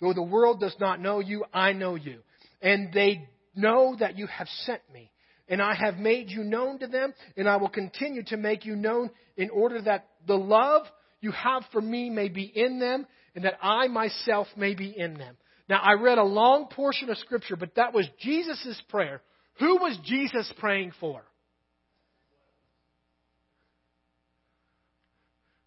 though 0.00 0.12
the 0.12 0.22
world 0.22 0.60
does 0.60 0.76
not 0.78 1.00
know 1.00 1.20
you, 1.20 1.44
I 1.52 1.72
know 1.72 1.94
you. 1.94 2.20
And 2.60 2.92
they 2.92 3.28
know 3.54 3.96
that 3.98 4.18
you 4.18 4.26
have 4.26 4.48
sent 4.64 4.82
me. 4.92 5.10
And 5.48 5.60
I 5.60 5.74
have 5.74 5.96
made 5.96 6.30
you 6.30 6.42
known 6.42 6.78
to 6.78 6.86
them, 6.86 7.12
and 7.36 7.46
I 7.46 7.56
will 7.56 7.68
continue 7.68 8.22
to 8.28 8.36
make 8.38 8.64
you 8.64 8.76
known 8.76 9.10
in 9.36 9.50
order 9.50 9.80
that 9.82 10.08
the 10.26 10.36
love 10.36 10.86
you 11.20 11.32
have 11.32 11.64
for 11.70 11.82
me 11.82 12.08
may 12.08 12.28
be 12.28 12.44
in 12.44 12.78
them, 12.78 13.06
and 13.34 13.44
that 13.44 13.58
I 13.62 13.88
myself 13.88 14.46
may 14.56 14.74
be 14.74 14.88
in 14.96 15.14
them. 15.14 15.36
Now, 15.68 15.80
I 15.82 15.94
read 15.94 16.18
a 16.18 16.24
long 16.24 16.68
portion 16.68 17.10
of 17.10 17.18
Scripture, 17.18 17.56
but 17.56 17.74
that 17.76 17.92
was 17.92 18.08
Jesus' 18.20 18.80
prayer. 18.88 19.22
Who 19.58 19.78
was 19.78 19.98
Jesus 20.04 20.52
praying 20.58 20.92
for? 21.00 21.22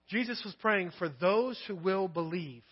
Jesus 0.09 0.41
was 0.45 0.55
praying 0.61 0.91
for 0.97 1.09
those 1.09 1.59
who 1.67 1.75
will 1.75 2.07
believe 2.07 2.63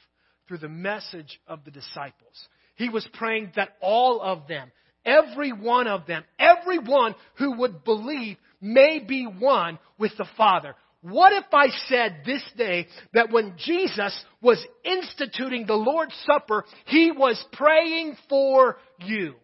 through 0.47 0.59
the 0.59 0.69
message 0.69 1.39
of 1.47 1.65
the 1.65 1.71
disciples. 1.71 2.47
He 2.75 2.89
was 2.89 3.07
praying 3.13 3.51
that 3.55 3.75
all 3.81 4.21
of 4.21 4.47
them, 4.47 4.71
every 5.05 5.51
one 5.51 5.87
of 5.87 6.05
them, 6.05 6.23
everyone 6.39 7.15
who 7.35 7.57
would 7.57 7.83
believe 7.83 8.37
may 8.61 8.99
be 8.99 9.25
one 9.25 9.79
with 9.97 10.11
the 10.17 10.27
Father. 10.37 10.75
What 11.01 11.33
if 11.33 11.45
I 11.53 11.67
said 11.87 12.21
this 12.25 12.43
day 12.57 12.87
that 13.13 13.31
when 13.31 13.55
Jesus 13.57 14.17
was 14.41 14.65
instituting 14.83 15.65
the 15.65 15.75
Lord's 15.75 16.15
Supper, 16.25 16.65
He 16.85 17.11
was 17.11 17.43
praying 17.53 18.17
for 18.27 18.77
you? 19.01 19.35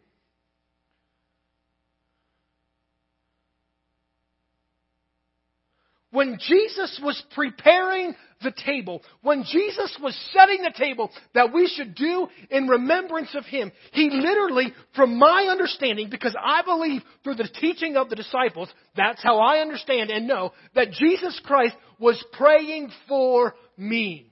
When 6.12 6.38
Jesus 6.46 7.00
was 7.02 7.22
preparing 7.34 8.14
the 8.44 8.52
table, 8.66 9.02
when 9.22 9.44
Jesus 9.44 9.98
was 10.02 10.14
setting 10.34 10.62
the 10.62 10.74
table 10.78 11.10
that 11.34 11.54
we 11.54 11.68
should 11.68 11.96
do 11.96 12.28
in 12.50 12.68
remembrance 12.68 13.34
of 13.34 13.46
Him, 13.46 13.72
He 13.94 14.10
literally, 14.10 14.74
from 14.94 15.18
my 15.18 15.48
understanding, 15.50 16.10
because 16.10 16.36
I 16.38 16.64
believe 16.64 17.02
through 17.24 17.36
the 17.36 17.48
teaching 17.48 17.96
of 17.96 18.10
the 18.10 18.18
disciples, 18.18 18.70
that's 18.96 19.24
how 19.24 19.40
I 19.40 19.60
understand 19.60 20.10
and 20.10 20.28
know 20.28 20.52
that 20.76 20.92
Jesus 20.92 21.40
Christ 21.46 21.76
was 21.98 22.22
praying 22.34 22.92
for 23.08 23.56
me. 23.78 24.28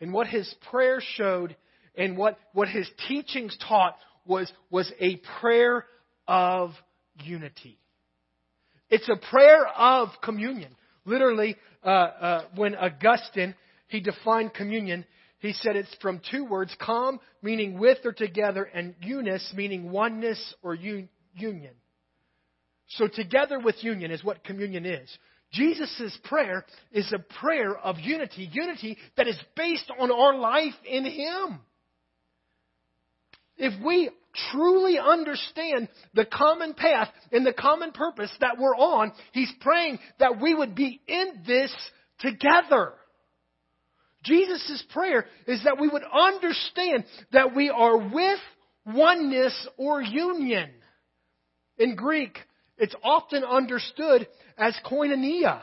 And 0.00 0.12
what 0.12 0.28
His 0.28 0.52
prayer 0.70 1.00
showed 1.16 1.56
and 1.96 2.16
what, 2.16 2.38
what 2.52 2.68
His 2.68 2.88
teachings 3.08 3.58
taught 3.66 3.96
was, 4.24 4.52
was 4.70 4.92
a 5.00 5.16
prayer 5.40 5.84
of 6.28 6.70
unity. 7.24 7.80
It's 8.90 9.08
a 9.08 9.16
prayer 9.30 9.66
of 9.66 10.08
communion. 10.22 10.74
Literally, 11.04 11.56
uh, 11.84 11.88
uh, 11.88 12.44
when 12.54 12.74
Augustine 12.74 13.54
he 13.88 14.00
defined 14.00 14.54
communion, 14.54 15.04
he 15.40 15.52
said 15.52 15.76
it's 15.76 15.94
from 16.00 16.20
two 16.30 16.44
words: 16.44 16.74
"com," 16.78 17.20
meaning 17.42 17.78
with 17.78 17.98
or 18.04 18.12
together, 18.12 18.64
and 18.64 18.94
"unis," 19.00 19.52
meaning 19.54 19.90
oneness 19.90 20.54
or 20.62 20.74
un- 20.74 21.08
union. 21.34 21.74
So, 22.88 23.08
together 23.08 23.58
with 23.58 23.82
union 23.82 24.10
is 24.10 24.24
what 24.24 24.44
communion 24.44 24.86
is. 24.86 25.18
Jesus' 25.52 26.18
prayer 26.24 26.64
is 26.92 27.10
a 27.12 27.18
prayer 27.18 27.76
of 27.76 27.98
unity, 27.98 28.48
unity 28.52 28.98
that 29.16 29.28
is 29.28 29.38
based 29.56 29.90
on 29.98 30.10
our 30.10 30.36
life 30.36 30.74
in 30.84 31.04
Him. 31.04 31.60
If 33.56 33.82
we 33.82 34.10
truly 34.50 34.98
understand 34.98 35.88
the 36.14 36.24
common 36.24 36.74
path 36.74 37.08
and 37.32 37.46
the 37.46 37.52
common 37.52 37.92
purpose 37.92 38.30
that 38.40 38.58
we're 38.58 38.76
on, 38.76 39.12
He's 39.32 39.52
praying 39.60 39.98
that 40.18 40.40
we 40.40 40.54
would 40.54 40.74
be 40.74 41.00
in 41.06 41.42
this 41.46 41.74
together. 42.20 42.92
Jesus' 44.24 44.82
prayer 44.90 45.26
is 45.46 45.62
that 45.64 45.80
we 45.80 45.88
would 45.88 46.02
understand 46.02 47.04
that 47.32 47.54
we 47.54 47.70
are 47.70 47.96
with 47.96 48.40
oneness 48.86 49.68
or 49.76 50.02
union. 50.02 50.70
In 51.78 51.94
Greek, 51.94 52.38
it's 52.76 52.94
often 53.02 53.44
understood 53.44 54.26
as 54.56 54.76
koinonia. 54.84 55.62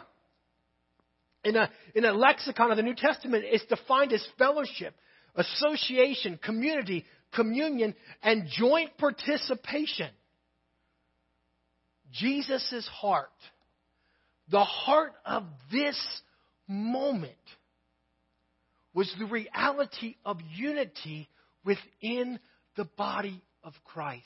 In 1.44 1.56
a, 1.56 1.70
in 1.94 2.06
a 2.06 2.14
lexicon 2.14 2.72
of 2.72 2.78
the 2.78 2.84
New 2.84 2.96
Testament, 2.96 3.44
it's 3.46 3.66
defined 3.66 4.14
as 4.14 4.26
fellowship, 4.38 4.96
association, 5.36 6.40
community, 6.44 7.06
communion, 7.36 7.96
and 8.24 8.48
joint 8.48 8.98
participation. 8.98 10.10
Jesus' 12.12 12.88
heart, 12.88 13.30
the 14.50 14.64
heart 14.64 15.14
of 15.26 15.44
this 15.72 16.00
moment, 16.68 17.34
was 18.94 19.14
the 19.20 19.26
reality 19.26 20.16
of 20.26 20.38
unity 20.56 21.28
within 21.66 22.40
the 22.78 22.86
body 22.86 23.42
of 23.64 23.74
Christ. 23.84 24.24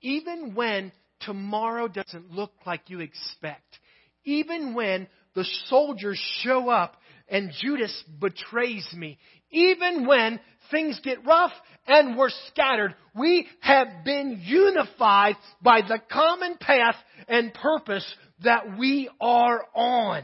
Even 0.00 0.54
when 0.54 0.92
tomorrow 1.20 1.88
doesn't 1.88 2.30
look 2.30 2.52
like 2.64 2.88
you 2.88 3.00
expect, 3.00 3.78
even 4.24 4.74
when 4.74 5.08
the 5.34 5.44
soldiers 5.66 6.18
show 6.42 6.68
up 6.70 6.96
and 7.28 7.52
Judas 7.60 8.04
betrays 8.18 8.88
me, 8.94 9.18
Even 9.50 10.06
when 10.06 10.40
things 10.70 11.00
get 11.02 11.26
rough 11.26 11.52
and 11.86 12.16
we're 12.16 12.30
scattered, 12.48 12.94
we 13.14 13.46
have 13.60 14.04
been 14.04 14.40
unified 14.44 15.36
by 15.62 15.80
the 15.82 16.00
common 16.10 16.56
path 16.58 16.96
and 17.28 17.54
purpose 17.54 18.04
that 18.44 18.78
we 18.78 19.08
are 19.20 19.64
on. 19.74 20.22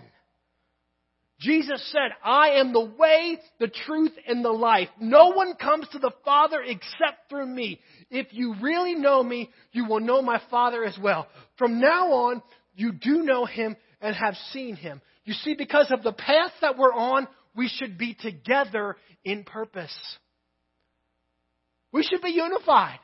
Jesus 1.40 1.86
said, 1.90 2.10
I 2.22 2.60
am 2.60 2.72
the 2.72 2.92
way, 2.98 3.38
the 3.58 3.68
truth, 3.68 4.12
and 4.26 4.44
the 4.44 4.52
life. 4.52 4.88
No 5.00 5.30
one 5.30 5.54
comes 5.56 5.86
to 5.88 5.98
the 5.98 6.12
Father 6.24 6.62
except 6.62 7.28
through 7.28 7.46
me. 7.46 7.80
If 8.10 8.28
you 8.30 8.54
really 8.62 8.94
know 8.94 9.22
me, 9.22 9.50
you 9.72 9.86
will 9.86 10.00
know 10.00 10.22
my 10.22 10.40
Father 10.50 10.84
as 10.84 10.96
well. 10.98 11.26
From 11.58 11.80
now 11.80 12.12
on, 12.12 12.42
you 12.76 12.92
do 12.92 13.22
know 13.22 13.44
him 13.44 13.76
and 14.00 14.14
have 14.16 14.36
seen 14.52 14.76
him. 14.76 15.02
You 15.24 15.34
see, 15.34 15.54
because 15.54 15.90
of 15.90 16.02
the 16.02 16.12
path 16.12 16.52
that 16.60 16.78
we're 16.78 16.94
on, 16.94 17.26
we 17.56 17.68
should 17.68 17.98
be 17.98 18.14
together 18.14 18.96
in 19.24 19.44
purpose. 19.44 19.94
We 21.92 22.02
should 22.02 22.22
be 22.22 22.30
unified. 22.30 22.98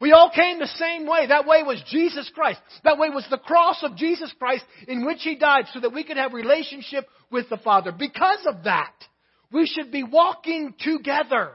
We 0.00 0.12
all 0.12 0.30
came 0.30 0.58
the 0.58 0.66
same 0.66 1.06
way. 1.06 1.26
That 1.26 1.46
way 1.46 1.62
was 1.64 1.82
Jesus 1.90 2.30
Christ. 2.32 2.60
That 2.84 2.98
way 2.98 3.10
was 3.10 3.26
the 3.30 3.38
cross 3.38 3.82
of 3.82 3.96
Jesus 3.96 4.32
Christ 4.38 4.64
in 4.86 5.04
which 5.04 5.22
He 5.22 5.36
died 5.36 5.64
so 5.72 5.80
that 5.80 5.92
we 5.92 6.04
could 6.04 6.18
have 6.18 6.32
relationship 6.32 7.08
with 7.32 7.48
the 7.48 7.56
Father. 7.56 7.90
Because 7.90 8.46
of 8.46 8.64
that, 8.64 8.92
we 9.50 9.66
should 9.66 9.90
be 9.90 10.04
walking 10.04 10.74
together. 10.78 11.50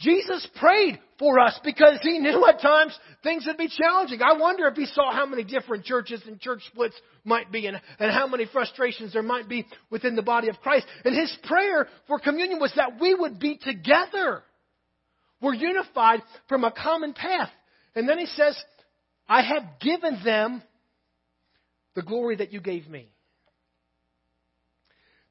Jesus 0.00 0.46
prayed 0.60 0.98
for 1.18 1.40
us 1.40 1.58
because 1.64 1.98
he 2.02 2.20
knew 2.20 2.46
at 2.46 2.60
times 2.60 2.96
things 3.24 3.44
would 3.46 3.56
be 3.56 3.68
challenging. 3.68 4.20
I 4.22 4.38
wonder 4.38 4.68
if 4.68 4.76
he 4.76 4.86
saw 4.86 5.12
how 5.12 5.26
many 5.26 5.42
different 5.42 5.84
churches 5.84 6.22
and 6.26 6.40
church 6.40 6.60
splits 6.68 6.94
might 7.24 7.50
be 7.50 7.66
and, 7.66 7.80
and 7.98 8.12
how 8.12 8.28
many 8.28 8.46
frustrations 8.46 9.12
there 9.12 9.24
might 9.24 9.48
be 9.48 9.66
within 9.90 10.14
the 10.14 10.22
body 10.22 10.48
of 10.48 10.60
Christ. 10.60 10.86
And 11.04 11.16
his 11.16 11.36
prayer 11.44 11.88
for 12.06 12.20
communion 12.20 12.60
was 12.60 12.72
that 12.76 13.00
we 13.00 13.12
would 13.12 13.40
be 13.40 13.58
together. 13.58 14.44
We're 15.40 15.54
unified 15.54 16.22
from 16.48 16.62
a 16.62 16.70
common 16.70 17.12
path. 17.12 17.50
And 17.96 18.08
then 18.08 18.18
he 18.18 18.26
says, 18.26 18.56
I 19.28 19.42
have 19.42 19.64
given 19.80 20.20
them 20.24 20.62
the 21.96 22.02
glory 22.02 22.36
that 22.36 22.52
you 22.52 22.60
gave 22.60 22.88
me, 22.88 23.08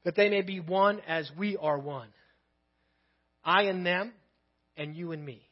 that 0.04 0.14
they 0.14 0.28
may 0.28 0.42
be 0.42 0.60
one 0.60 1.00
as 1.08 1.30
we 1.38 1.56
are 1.56 1.78
one. 1.78 2.08
I 3.42 3.62
and 3.62 3.86
them, 3.86 4.12
and 4.78 4.96
you 4.96 5.12
and 5.12 5.22
me, 5.24 5.42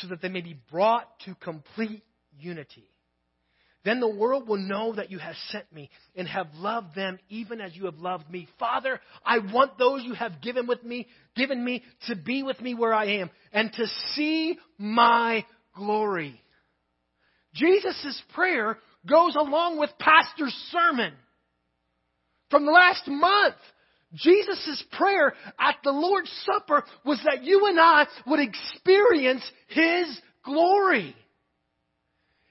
so 0.00 0.08
that 0.08 0.20
they 0.20 0.28
may 0.28 0.40
be 0.40 0.58
brought 0.70 1.06
to 1.26 1.36
complete 1.36 2.02
unity. 2.38 2.88
Then 3.84 4.00
the 4.00 4.08
world 4.08 4.46
will 4.46 4.58
know 4.58 4.94
that 4.94 5.10
you 5.10 5.18
have 5.18 5.36
sent 5.48 5.72
me 5.72 5.88
and 6.14 6.28
have 6.28 6.48
loved 6.54 6.94
them 6.94 7.18
even 7.30 7.60
as 7.62 7.74
you 7.74 7.86
have 7.86 7.98
loved 7.98 8.30
me. 8.30 8.46
Father, 8.58 9.00
I 9.24 9.38
want 9.38 9.78
those 9.78 10.02
you 10.04 10.12
have 10.12 10.42
given 10.42 10.66
with 10.66 10.84
me, 10.84 11.06
given 11.34 11.64
me 11.64 11.82
to 12.06 12.14
be 12.14 12.42
with 12.42 12.60
me 12.60 12.74
where 12.74 12.92
I 12.92 13.20
am 13.20 13.30
and 13.52 13.72
to 13.72 13.86
see 14.14 14.58
my 14.76 15.46
glory. 15.74 16.40
Jesus' 17.54 18.20
prayer 18.34 18.78
goes 19.08 19.34
along 19.34 19.78
with 19.78 19.90
Pastor's 19.98 20.54
sermon 20.70 21.14
from 22.50 22.66
last 22.66 23.08
month. 23.08 23.56
Jesus' 24.14 24.84
prayer 24.92 25.34
at 25.58 25.76
the 25.84 25.92
Lord's 25.92 26.30
Supper 26.44 26.84
was 27.04 27.20
that 27.24 27.44
you 27.44 27.66
and 27.66 27.78
I 27.78 28.06
would 28.26 28.40
experience 28.40 29.42
His 29.68 30.20
glory. 30.44 31.14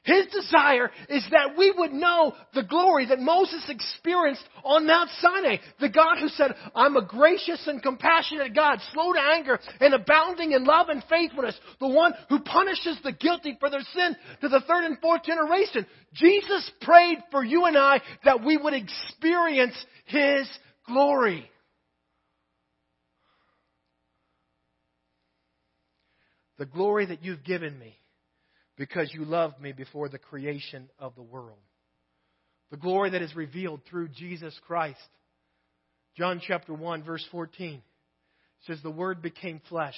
His 0.04 0.26
desire 0.28 0.90
is 1.10 1.24
that 1.32 1.58
we 1.58 1.72
would 1.72 1.92
know 1.92 2.34
the 2.56 2.64
glory 2.64 3.06
that 3.08 3.20
Moses 3.20 3.64
experienced 3.70 4.44
on 4.64 4.88
Mount 4.88 5.10
Sinai. 5.20 5.58
The 5.80 5.90
God 5.90 6.18
who 6.20 6.30
said, 6.30 6.56
I'm 6.74 6.96
a 6.96 7.06
gracious 7.06 7.68
and 7.68 7.84
compassionate 7.84 8.56
God, 8.56 8.80
slow 8.92 9.14
to 9.14 9.20
anger 9.20 9.60
and 9.80 9.94
abounding 9.94 10.54
in 10.54 10.64
love 10.64 10.88
and 10.90 11.04
faithfulness. 11.10 11.60
The 11.80 11.88
one 11.88 12.14
who 12.30 12.40
punishes 12.40 12.98
the 13.04 13.12
guilty 13.12 13.58
for 13.60 13.70
their 13.70 13.84
sin 13.94 14.16
to 14.42 14.48
the 14.48 14.62
third 14.62 14.86
and 14.86 14.98
fourth 15.00 15.24
generation. 15.24 15.86
Jesus 16.14 16.72
prayed 16.82 17.20
for 17.30 17.44
you 17.44 17.66
and 17.66 17.78
I 17.78 18.02
that 18.24 18.44
we 18.44 18.58
would 18.58 18.74
experience 18.74 19.76
His 20.06 20.50
glory. 20.90 21.50
The 26.58 26.66
glory 26.66 27.06
that 27.06 27.24
you've 27.24 27.44
given 27.44 27.78
me 27.80 27.96
because 28.78 29.14
you 29.14 29.24
loved 29.24 29.62
me 29.62 29.72
before 29.72 30.10
the 30.10 30.18
creation 30.18 30.90
of 31.00 31.16
the 31.16 31.22
world. 31.22 31.60
The 32.72 32.78
glory 32.78 33.12
that 33.12 33.22
is 33.22 33.36
revealed 33.36 33.82
through 33.90 34.10
Jesus 34.10 34.58
Christ. 34.68 35.00
John 36.18 36.42
chapter 36.46 36.74
1 36.74 37.04
verse 37.04 37.26
14 37.32 37.82
says 38.68 38.80
the 38.84 38.90
word 38.90 39.22
became 39.22 39.62
flesh. 39.70 39.96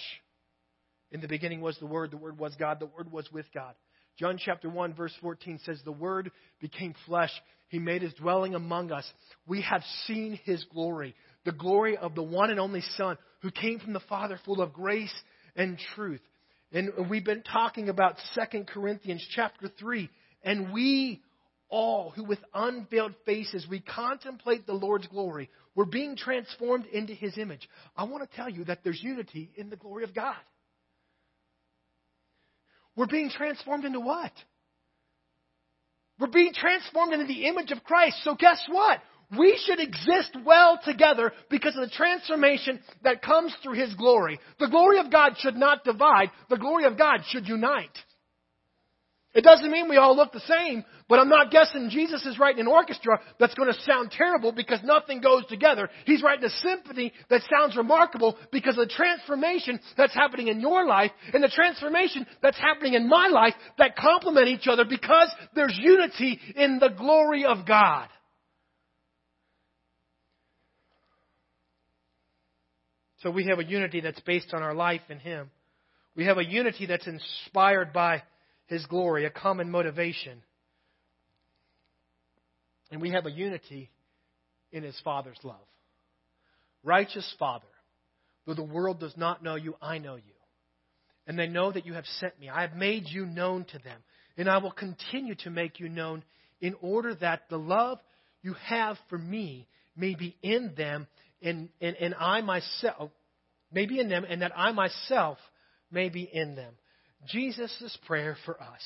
In 1.12 1.20
the 1.20 1.28
beginning 1.28 1.62
was 1.62 1.78
the 1.80 1.88
word, 1.88 2.12
the 2.12 2.18
word 2.18 2.38
was 2.38 2.56
God, 2.58 2.80
the 2.80 2.86
word 2.86 3.12
was 3.12 3.30
with 3.32 3.46
God. 3.54 3.74
John 4.18 4.38
chapter 4.38 4.70
1 4.70 4.94
verse 4.94 5.14
14 5.22 5.60
says 5.66 5.82
the 5.84 5.92
word 5.92 6.32
became 6.60 6.94
flesh. 7.06 7.32
He 7.70 7.80
made 7.80 8.02
his 8.02 8.14
dwelling 8.14 8.54
among 8.54 8.92
us. 8.92 9.10
We 9.48 9.62
have 9.62 9.82
seen 10.06 10.40
his 10.44 10.64
glory, 10.66 11.16
the 11.46 11.54
glory 11.54 11.98
of 11.98 12.16
the 12.16 12.24
one 12.24 12.50
and 12.50 12.60
only 12.60 12.82
son 12.98 13.18
who 13.42 13.52
came 13.52 13.80
from 13.80 13.94
the 13.94 14.02
Father 14.02 14.40
full 14.46 14.62
of 14.62 14.74
grace 14.74 15.14
and 15.56 15.80
truth. 15.96 16.22
And 16.74 17.10
we've 17.10 17.26
been 17.26 17.44
talking 17.44 17.90
about 17.90 18.16
2 18.36 18.64
Corinthians 18.66 19.26
chapter 19.36 19.70
3. 19.80 20.10
And 20.44 20.74
we 20.74 21.22
all 21.70 22.12
who 22.12 22.24
with 22.24 22.40
unveiled 22.54 23.14
faces 23.26 23.66
we 23.70 23.80
contemplate 23.80 24.68
the 24.68 24.74
Lord's 24.74 25.08
glory, 25.08 25.50
we're 25.74 25.86
being 25.86 26.18
transformed 26.18 26.86
into 26.88 27.14
his 27.14 27.38
image. 27.38 27.68
I 27.96 28.04
want 28.04 28.30
to 28.30 28.36
tell 28.36 28.50
you 28.50 28.66
that 28.66 28.80
there's 28.84 29.02
unity 29.02 29.52
in 29.56 29.70
the 29.70 29.78
glory 29.78 30.04
of 30.04 30.14
God. 30.14 30.36
We're 32.96 33.08
being 33.08 33.30
transformed 33.30 33.86
into 33.86 34.00
what? 34.00 34.32
We're 36.20 36.28
being 36.28 36.54
transformed 36.54 37.14
into 37.14 37.26
the 37.26 37.48
image 37.48 37.72
of 37.72 37.84
Christ. 37.84 38.18
So 38.24 38.36
guess 38.36 38.62
what? 38.70 39.00
We 39.38 39.58
should 39.66 39.80
exist 39.80 40.36
well 40.46 40.80
together 40.84 41.32
because 41.50 41.76
of 41.76 41.82
the 41.82 41.96
transformation 41.96 42.82
that 43.04 43.22
comes 43.22 43.56
through 43.64 43.76
His 43.76 43.94
glory. 43.96 44.40
The 44.60 44.68
glory 44.68 45.00
of 45.00 45.10
God 45.10 45.34
should 45.38 45.56
not 45.56 45.84
divide. 45.86 46.32
The 46.50 46.58
glory 46.58 46.84
of 46.84 46.98
God 46.98 47.22
should 47.28 47.48
unite. 47.48 47.98
It 49.34 49.46
doesn't 49.46 49.72
mean 49.72 49.88
we 49.88 49.96
all 49.96 50.16
look 50.16 50.34
the 50.34 50.42
same, 50.42 50.84
but 51.08 51.18
I'm 51.18 51.30
not 51.30 51.52
guessing 51.52 51.90
Jesus 51.90 52.26
is 52.26 52.38
writing 52.38 52.60
an 52.60 52.68
orchestra 52.68 53.22
that's 53.40 53.54
going 53.54 53.72
to 53.72 53.80
sound 53.82 54.12
terrible 54.12 54.52
because 54.52 54.80
nothing 54.84 55.22
goes 55.22 55.46
together. 55.46 55.90
He's 56.06 56.22
writing 56.22 56.44
a 56.44 56.50
symphony 56.50 57.14
that 57.30 57.42
sounds 57.50 57.78
remarkable 57.78 58.38
because 58.52 58.78
of 58.78 58.90
the 58.90 58.94
transformation 58.94 59.80
that's 59.96 60.14
happening 60.14 60.50
in 60.50 60.60
your 60.60 60.86
life 60.86 61.12
and 61.34 61.42
the 61.42 61.48
transformation 61.48 62.28
that's 62.42 62.60
happening 62.60 62.94
in 62.94 63.08
my 63.08 63.28
life 63.28 63.54
that 63.78 63.96
complement 63.96 64.50
each 64.50 64.68
other 64.68 64.84
because 64.84 65.34
there's 65.56 65.80
unity 65.82 66.38
in 66.58 66.80
the 66.80 66.90
glory 66.90 67.46
of 67.46 67.66
God. 67.66 68.10
So 73.20 73.32
we 73.32 73.46
have 73.46 73.60
a 73.60 73.64
unity 73.64 74.02
that's 74.02 74.20
based 74.22 74.54
on 74.54 74.62
our 74.62 74.74
life 74.74 75.02
in 75.10 75.20
Him. 75.20 75.52
We 76.18 76.26
have 76.26 76.38
a 76.38 76.46
unity 76.46 76.86
that's 76.86 77.08
inspired 77.08 77.94
by 77.94 78.24
His 78.72 78.86
glory, 78.86 79.26
a 79.26 79.30
common 79.30 79.70
motivation. 79.70 80.42
And 82.90 83.02
we 83.02 83.10
have 83.10 83.26
a 83.26 83.32
unity 83.32 83.92
in 84.72 84.84
His 84.84 84.98
Father's 85.04 85.38
love. 85.44 85.58
Righteous 86.82 87.36
Father, 87.38 87.68
though 88.48 88.54
the 88.54 88.64
world 88.64 89.02
does 89.02 89.18
not 89.18 89.44
know 89.44 89.56
you, 89.56 89.76
I 89.82 89.98
know 89.98 90.16
you. 90.16 90.22
And 91.28 91.38
they 91.38 91.48
know 91.48 91.70
that 91.70 91.86
you 91.86 91.96
have 91.96 92.06
sent 92.22 92.40
me. 92.40 92.48
I 92.48 92.62
have 92.62 92.74
made 92.74 93.08
you 93.08 93.26
known 93.26 93.66
to 93.66 93.80
them. 93.80 94.00
And 94.38 94.50
I 94.50 94.60
will 94.60 94.72
continue 94.72 95.36
to 95.40 95.50
make 95.50 95.82
you 95.82 95.90
known 95.90 96.24
in 96.62 96.76
order 96.80 97.14
that 97.16 97.50
the 97.50 97.60
love 97.60 98.00
you 98.42 98.56
have 98.68 98.96
for 99.10 99.18
me 99.18 99.68
may 99.98 100.16
be 100.16 100.38
in 100.42 100.76
them 100.78 101.08
and, 101.42 101.68
and, 101.82 101.98
and 101.98 102.16
I 102.18 102.40
myself 102.40 103.12
may 103.70 103.86
be 103.86 104.00
in 104.00 104.08
them, 104.08 104.26
and 104.28 104.42
that 104.42 104.52
I 104.56 104.72
myself 104.72 105.38
may 105.92 106.08
be 106.08 106.24
in 106.24 106.56
them. 106.56 106.74
Jesus' 107.28 107.98
prayer 108.08 108.36
for 108.46 108.62
us 108.62 108.82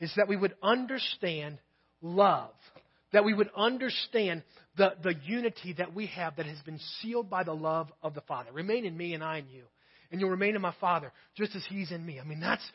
is 0.00 0.12
that 0.16 0.28
we 0.28 0.36
would 0.36 0.54
understand 0.62 1.58
love, 2.00 2.52
that 3.12 3.24
we 3.24 3.34
would 3.34 3.50
understand 3.56 4.42
the, 4.76 4.94
the 5.02 5.14
unity 5.24 5.74
that 5.78 5.94
we 5.94 6.06
have 6.06 6.36
that 6.36 6.46
has 6.46 6.58
been 6.60 6.80
sealed 7.00 7.28
by 7.28 7.42
the 7.42 7.54
love 7.54 7.90
of 8.02 8.14
the 8.14 8.20
Father. 8.22 8.50
Remain 8.52 8.84
in 8.84 8.96
me 8.96 9.14
and 9.14 9.24
I 9.24 9.38
in 9.38 9.48
you. 9.48 9.64
And 10.10 10.20
you'll 10.20 10.30
remain 10.30 10.54
in 10.54 10.62
my 10.62 10.74
Father 10.80 11.12
just 11.36 11.54
as 11.54 11.64
He's 11.68 11.90
in 11.90 12.04
me. 12.04 12.20
I 12.20 12.24
mean, 12.24 12.40
that's 12.40 12.66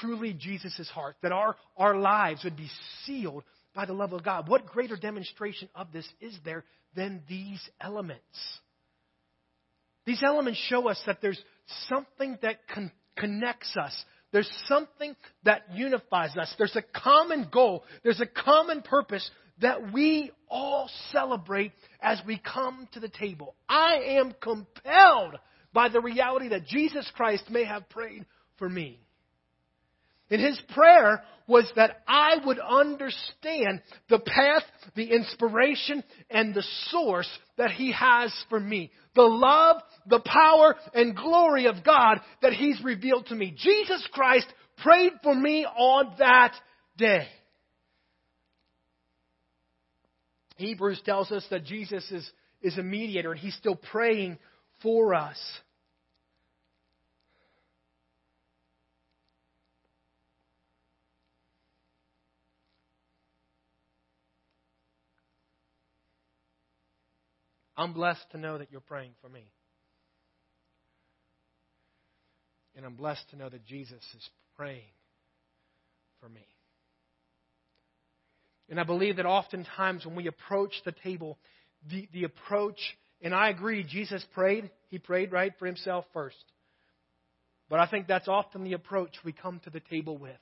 truly 0.00 0.32
Jesus' 0.32 0.88
heart, 0.92 1.16
that 1.22 1.32
our, 1.32 1.56
our 1.76 1.96
lives 1.96 2.44
would 2.44 2.56
be 2.56 2.70
sealed 3.04 3.44
by 3.74 3.86
the 3.86 3.92
love 3.92 4.12
of 4.12 4.24
God. 4.24 4.48
What 4.48 4.66
greater 4.66 4.96
demonstration 4.96 5.68
of 5.74 5.92
this 5.92 6.06
is 6.20 6.36
there 6.44 6.64
than 6.94 7.22
these 7.28 7.60
elements. 7.80 8.22
These 10.06 10.22
elements 10.22 10.60
show 10.68 10.88
us 10.88 11.00
that 11.06 11.20
there's 11.20 11.40
something 11.88 12.38
that 12.42 12.68
con- 12.72 12.92
connects 13.16 13.76
us. 13.76 13.92
There's 14.32 14.50
something 14.66 15.16
that 15.44 15.62
unifies 15.72 16.36
us. 16.36 16.54
There's 16.58 16.76
a 16.76 16.82
common 16.82 17.48
goal. 17.50 17.84
There's 18.02 18.20
a 18.20 18.26
common 18.26 18.82
purpose 18.82 19.28
that 19.60 19.92
we 19.92 20.30
all 20.48 20.90
celebrate 21.12 21.72
as 22.00 22.20
we 22.26 22.38
come 22.38 22.88
to 22.92 23.00
the 23.00 23.08
table. 23.08 23.54
I 23.68 24.18
am 24.18 24.34
compelled 24.40 25.36
by 25.72 25.88
the 25.88 26.00
reality 26.00 26.48
that 26.48 26.66
Jesus 26.66 27.10
Christ 27.14 27.50
may 27.50 27.64
have 27.64 27.88
prayed 27.88 28.26
for 28.58 28.68
me. 28.68 29.00
In 30.28 30.40
his 30.40 30.60
prayer 30.74 31.22
was 31.46 31.70
that 31.76 32.02
I 32.06 32.36
would 32.44 32.58
understand 32.58 33.82
the 34.08 34.18
path, 34.18 34.62
the 34.94 35.10
inspiration, 35.10 36.02
and 36.30 36.54
the 36.54 36.64
source 36.90 37.28
that 37.56 37.70
he 37.70 37.92
has 37.92 38.32
for 38.48 38.58
me. 38.58 38.90
The 39.14 39.22
love, 39.22 39.82
the 40.06 40.20
power, 40.20 40.76
and 40.92 41.16
glory 41.16 41.66
of 41.66 41.84
God 41.84 42.20
that 42.42 42.52
he's 42.52 42.82
revealed 42.82 43.26
to 43.26 43.34
me. 43.34 43.54
Jesus 43.56 44.06
Christ 44.12 44.46
prayed 44.82 45.12
for 45.22 45.34
me 45.34 45.64
on 45.64 46.14
that 46.18 46.52
day. 46.96 47.26
Hebrews 50.56 51.02
tells 51.04 51.30
us 51.30 51.46
that 51.50 51.64
Jesus 51.64 52.10
is, 52.10 52.30
is 52.62 52.78
a 52.78 52.82
mediator 52.82 53.30
and 53.30 53.40
he's 53.40 53.56
still 53.56 53.76
praying 53.76 54.38
for 54.82 55.14
us. 55.14 55.38
I'm 67.76 67.92
blessed 67.92 68.24
to 68.32 68.38
know 68.38 68.58
that 68.58 68.68
you're 68.70 68.80
praying 68.80 69.12
for 69.20 69.28
me. 69.28 69.44
And 72.74 72.84
I'm 72.84 72.94
blessed 72.94 73.28
to 73.30 73.36
know 73.36 73.48
that 73.48 73.64
Jesus 73.66 74.02
is 74.16 74.30
praying 74.56 74.82
for 76.20 76.28
me. 76.28 76.46
And 78.68 78.80
I 78.80 78.84
believe 78.84 79.16
that 79.16 79.26
oftentimes 79.26 80.04
when 80.04 80.16
we 80.16 80.26
approach 80.26 80.72
the 80.84 80.92
table, 81.04 81.38
the, 81.88 82.08
the 82.12 82.24
approach, 82.24 82.78
and 83.22 83.34
I 83.34 83.48
agree, 83.48 83.84
Jesus 83.84 84.24
prayed. 84.34 84.70
He 84.88 84.98
prayed, 84.98 85.32
right, 85.32 85.52
for 85.58 85.66
himself 85.66 86.04
first. 86.12 86.36
But 87.68 87.80
I 87.80 87.86
think 87.86 88.06
that's 88.06 88.28
often 88.28 88.64
the 88.64 88.74
approach 88.74 89.16
we 89.24 89.32
come 89.32 89.60
to 89.64 89.70
the 89.70 89.80
table 89.80 90.18
with. 90.18 90.36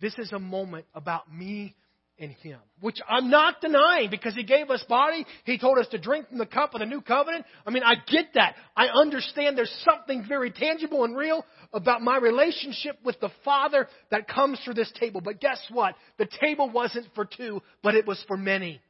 This 0.00 0.14
is 0.18 0.32
a 0.32 0.38
moment 0.38 0.86
about 0.94 1.32
me 1.32 1.74
in 2.18 2.30
Him, 2.30 2.58
which 2.80 2.98
I'm 3.08 3.30
not 3.30 3.60
denying 3.60 4.10
because 4.10 4.34
He 4.34 4.42
gave 4.42 4.70
us 4.70 4.84
body. 4.88 5.24
He 5.44 5.58
told 5.58 5.78
us 5.78 5.86
to 5.88 5.98
drink 5.98 6.28
from 6.28 6.38
the 6.38 6.46
cup 6.46 6.74
of 6.74 6.80
the 6.80 6.86
new 6.86 7.00
covenant. 7.00 7.44
I 7.66 7.70
mean, 7.70 7.82
I 7.82 7.94
get 8.06 8.26
that. 8.34 8.56
I 8.76 8.88
understand 8.88 9.56
there's 9.56 9.84
something 9.84 10.24
very 10.28 10.50
tangible 10.50 11.04
and 11.04 11.16
real 11.16 11.44
about 11.72 12.02
my 12.02 12.18
relationship 12.18 12.98
with 13.04 13.18
the 13.20 13.30
Father 13.44 13.88
that 14.10 14.28
comes 14.28 14.60
through 14.64 14.74
this 14.74 14.92
table. 14.98 15.20
But 15.20 15.40
guess 15.40 15.60
what? 15.70 15.94
The 16.18 16.28
table 16.40 16.70
wasn't 16.70 17.06
for 17.14 17.24
two, 17.24 17.62
but 17.82 17.94
it 17.94 18.06
was 18.06 18.22
for 18.26 18.36
many. 18.36 18.80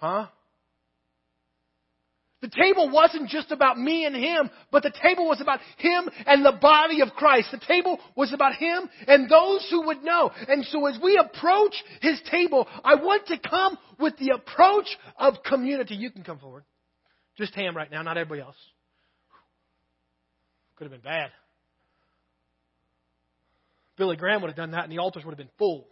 Huh? 0.00 0.26
The 2.42 2.48
table 2.48 2.90
wasn't 2.90 3.30
just 3.30 3.52
about 3.52 3.78
me 3.78 4.04
and 4.04 4.16
him, 4.16 4.50
but 4.72 4.82
the 4.82 4.92
table 5.00 5.28
was 5.28 5.40
about 5.40 5.60
him 5.78 6.10
and 6.26 6.44
the 6.44 6.58
body 6.60 7.00
of 7.00 7.10
Christ. 7.10 7.52
The 7.52 7.58
table 7.58 8.00
was 8.16 8.32
about 8.32 8.56
him 8.56 8.90
and 9.06 9.30
those 9.30 9.64
who 9.70 9.86
would 9.86 10.02
know. 10.02 10.28
And 10.48 10.64
so 10.66 10.84
as 10.86 10.98
we 11.00 11.16
approach 11.16 11.74
his 12.00 12.20
table, 12.28 12.66
I 12.82 12.96
want 12.96 13.28
to 13.28 13.38
come 13.38 13.78
with 14.00 14.16
the 14.18 14.34
approach 14.34 14.88
of 15.16 15.34
community. 15.44 15.94
You 15.94 16.10
can 16.10 16.24
come 16.24 16.40
forward. 16.40 16.64
Just 17.38 17.54
him 17.54 17.76
right 17.76 17.90
now, 17.90 18.02
not 18.02 18.18
everybody 18.18 18.42
else. 18.42 18.56
Could 20.74 20.90
have 20.90 20.92
been 20.92 21.00
bad. 21.00 21.30
Billy 23.96 24.16
Graham 24.16 24.42
would 24.42 24.48
have 24.48 24.56
done 24.56 24.72
that 24.72 24.82
and 24.82 24.92
the 24.92 24.98
altars 24.98 25.24
would 25.24 25.30
have 25.30 25.38
been 25.38 25.54
full. 25.58 25.86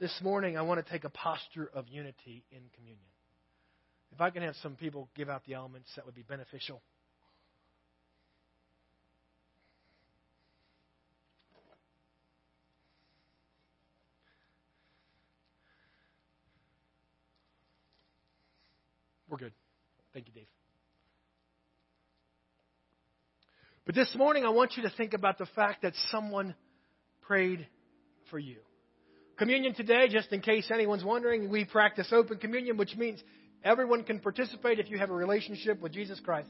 This 0.00 0.16
morning, 0.22 0.56
I 0.56 0.62
want 0.62 0.84
to 0.84 0.92
take 0.92 1.02
a 1.02 1.10
posture 1.10 1.68
of 1.74 1.88
unity 1.88 2.44
in 2.52 2.60
communion. 2.76 3.02
If 4.12 4.20
I 4.20 4.30
can 4.30 4.42
have 4.42 4.54
some 4.62 4.76
people 4.76 5.08
give 5.16 5.28
out 5.28 5.42
the 5.44 5.54
elements, 5.54 5.88
that 5.96 6.06
would 6.06 6.14
be 6.14 6.22
beneficial. 6.22 6.80
We're 19.28 19.38
good. 19.38 19.52
Thank 20.14 20.28
you, 20.28 20.32
Dave. 20.32 20.46
But 23.84 23.96
this 23.96 24.14
morning, 24.16 24.44
I 24.44 24.50
want 24.50 24.76
you 24.76 24.84
to 24.84 24.90
think 24.90 25.12
about 25.12 25.38
the 25.38 25.46
fact 25.56 25.82
that 25.82 25.94
someone 26.10 26.54
prayed 27.22 27.66
for 28.30 28.38
you. 28.38 28.58
Communion 29.38 29.72
today, 29.72 30.08
just 30.10 30.32
in 30.32 30.40
case 30.40 30.68
anyone's 30.72 31.04
wondering, 31.04 31.48
we 31.48 31.64
practice 31.64 32.08
open 32.12 32.38
communion, 32.38 32.76
which 32.76 32.96
means 32.96 33.22
everyone 33.62 34.02
can 34.02 34.18
participate 34.18 34.80
if 34.80 34.90
you 34.90 34.98
have 34.98 35.10
a 35.10 35.14
relationship 35.14 35.80
with 35.80 35.92
Jesus 35.92 36.18
Christ. 36.20 36.48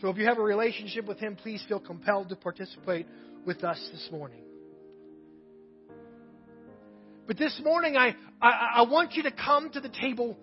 So 0.00 0.08
if 0.08 0.16
you 0.16 0.26
have 0.26 0.38
a 0.38 0.42
relationship 0.42 1.06
with 1.06 1.18
Him, 1.18 1.34
please 1.34 1.62
feel 1.68 1.80
compelled 1.80 2.28
to 2.28 2.36
participate 2.36 3.06
with 3.44 3.64
us 3.64 3.78
this 3.92 4.08
morning. 4.12 4.42
But 7.26 7.36
this 7.36 7.60
morning, 7.64 7.96
I, 7.96 8.14
I, 8.40 8.50
I 8.76 8.82
want 8.82 9.14
you 9.14 9.24
to 9.24 9.32
come 9.32 9.70
to 9.70 9.80
the 9.80 9.88
table 9.88 10.38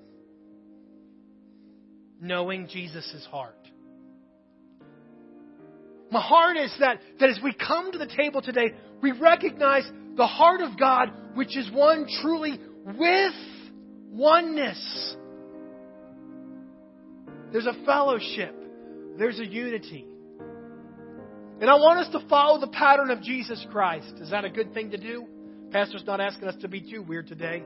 knowing 2.20 2.68
Jesus' 2.68 3.28
heart. 3.32 3.56
My 6.12 6.22
heart 6.22 6.58
is 6.58 6.74
that, 6.80 7.00
that 7.20 7.30
as 7.30 7.40
we 7.44 7.54
come 7.54 7.92
to 7.92 7.98
the 7.98 8.08
table 8.08 8.42
today, 8.42 8.74
we 9.02 9.12
recognize 9.12 9.84
the 10.16 10.28
heart 10.28 10.62
of 10.62 10.80
God, 10.80 11.12
which 11.38 11.56
is 11.56 11.70
one 11.72 12.08
truly 12.20 12.60
with 12.84 13.34
oneness. 14.10 15.16
There's 17.52 17.68
a 17.68 17.86
fellowship, 17.86 18.56
there's 19.20 19.40
a 19.40 19.46
unity. 19.46 20.08
And 21.62 21.70
I 21.70 21.76
want 21.76 22.00
us 22.00 22.12
to 22.14 22.28
follow 22.28 22.60
the 22.60 22.68
pattern 22.68 23.12
of 23.12 23.22
Jesus 23.22 23.64
Christ. 23.72 24.16
Is 24.20 24.32
that 24.32 24.46
a 24.46 24.50
good 24.50 24.74
thing 24.74 24.90
to 24.92 24.98
do? 24.98 25.28
Pastor's 25.72 26.04
not 26.08 26.20
asking 26.20 26.48
us 26.48 26.56
to 26.62 26.68
be 26.68 26.82
too 26.82 27.04
weird 27.04 27.28
today. 27.28 27.64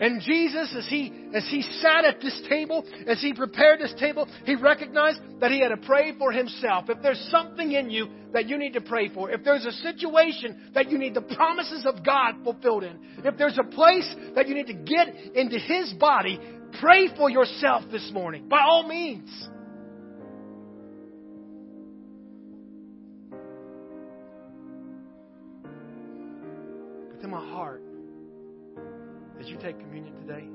And 0.00 0.20
Jesus, 0.20 0.74
as 0.76 0.88
he, 0.88 1.12
as 1.32 1.46
he 1.48 1.62
sat 1.62 2.04
at 2.04 2.20
this 2.20 2.40
table, 2.48 2.84
as 3.06 3.20
he 3.20 3.32
prepared 3.32 3.80
this 3.80 3.94
table, 3.98 4.28
he 4.44 4.56
recognized 4.56 5.20
that 5.40 5.52
he 5.52 5.60
had 5.60 5.68
to 5.68 5.76
pray 5.76 6.12
for 6.18 6.32
himself. 6.32 6.86
If 6.88 7.00
there's 7.00 7.28
something 7.30 7.70
in 7.70 7.90
you 7.90 8.08
that 8.32 8.48
you 8.48 8.58
need 8.58 8.72
to 8.72 8.80
pray 8.80 9.08
for, 9.08 9.30
if 9.30 9.44
there's 9.44 9.64
a 9.64 9.72
situation 9.72 10.72
that 10.74 10.90
you 10.90 10.98
need 10.98 11.14
the 11.14 11.20
promises 11.20 11.86
of 11.86 12.04
God 12.04 12.42
fulfilled 12.42 12.82
in, 12.82 12.98
if 13.24 13.36
there's 13.38 13.58
a 13.58 13.62
place 13.62 14.12
that 14.34 14.48
you 14.48 14.54
need 14.54 14.66
to 14.66 14.74
get 14.74 15.14
into 15.34 15.58
his 15.58 15.92
body, 15.92 16.40
pray 16.80 17.08
for 17.16 17.30
yourself 17.30 17.84
this 17.92 18.10
morning, 18.12 18.48
by 18.48 18.62
all 18.62 18.88
means. 18.88 19.48
But 27.14 27.22
in 27.22 27.30
my 27.30 27.38
heart, 27.38 27.80
as 29.44 29.50
you 29.50 29.58
take 29.58 29.78
communion 29.78 30.14
today, 30.26 30.48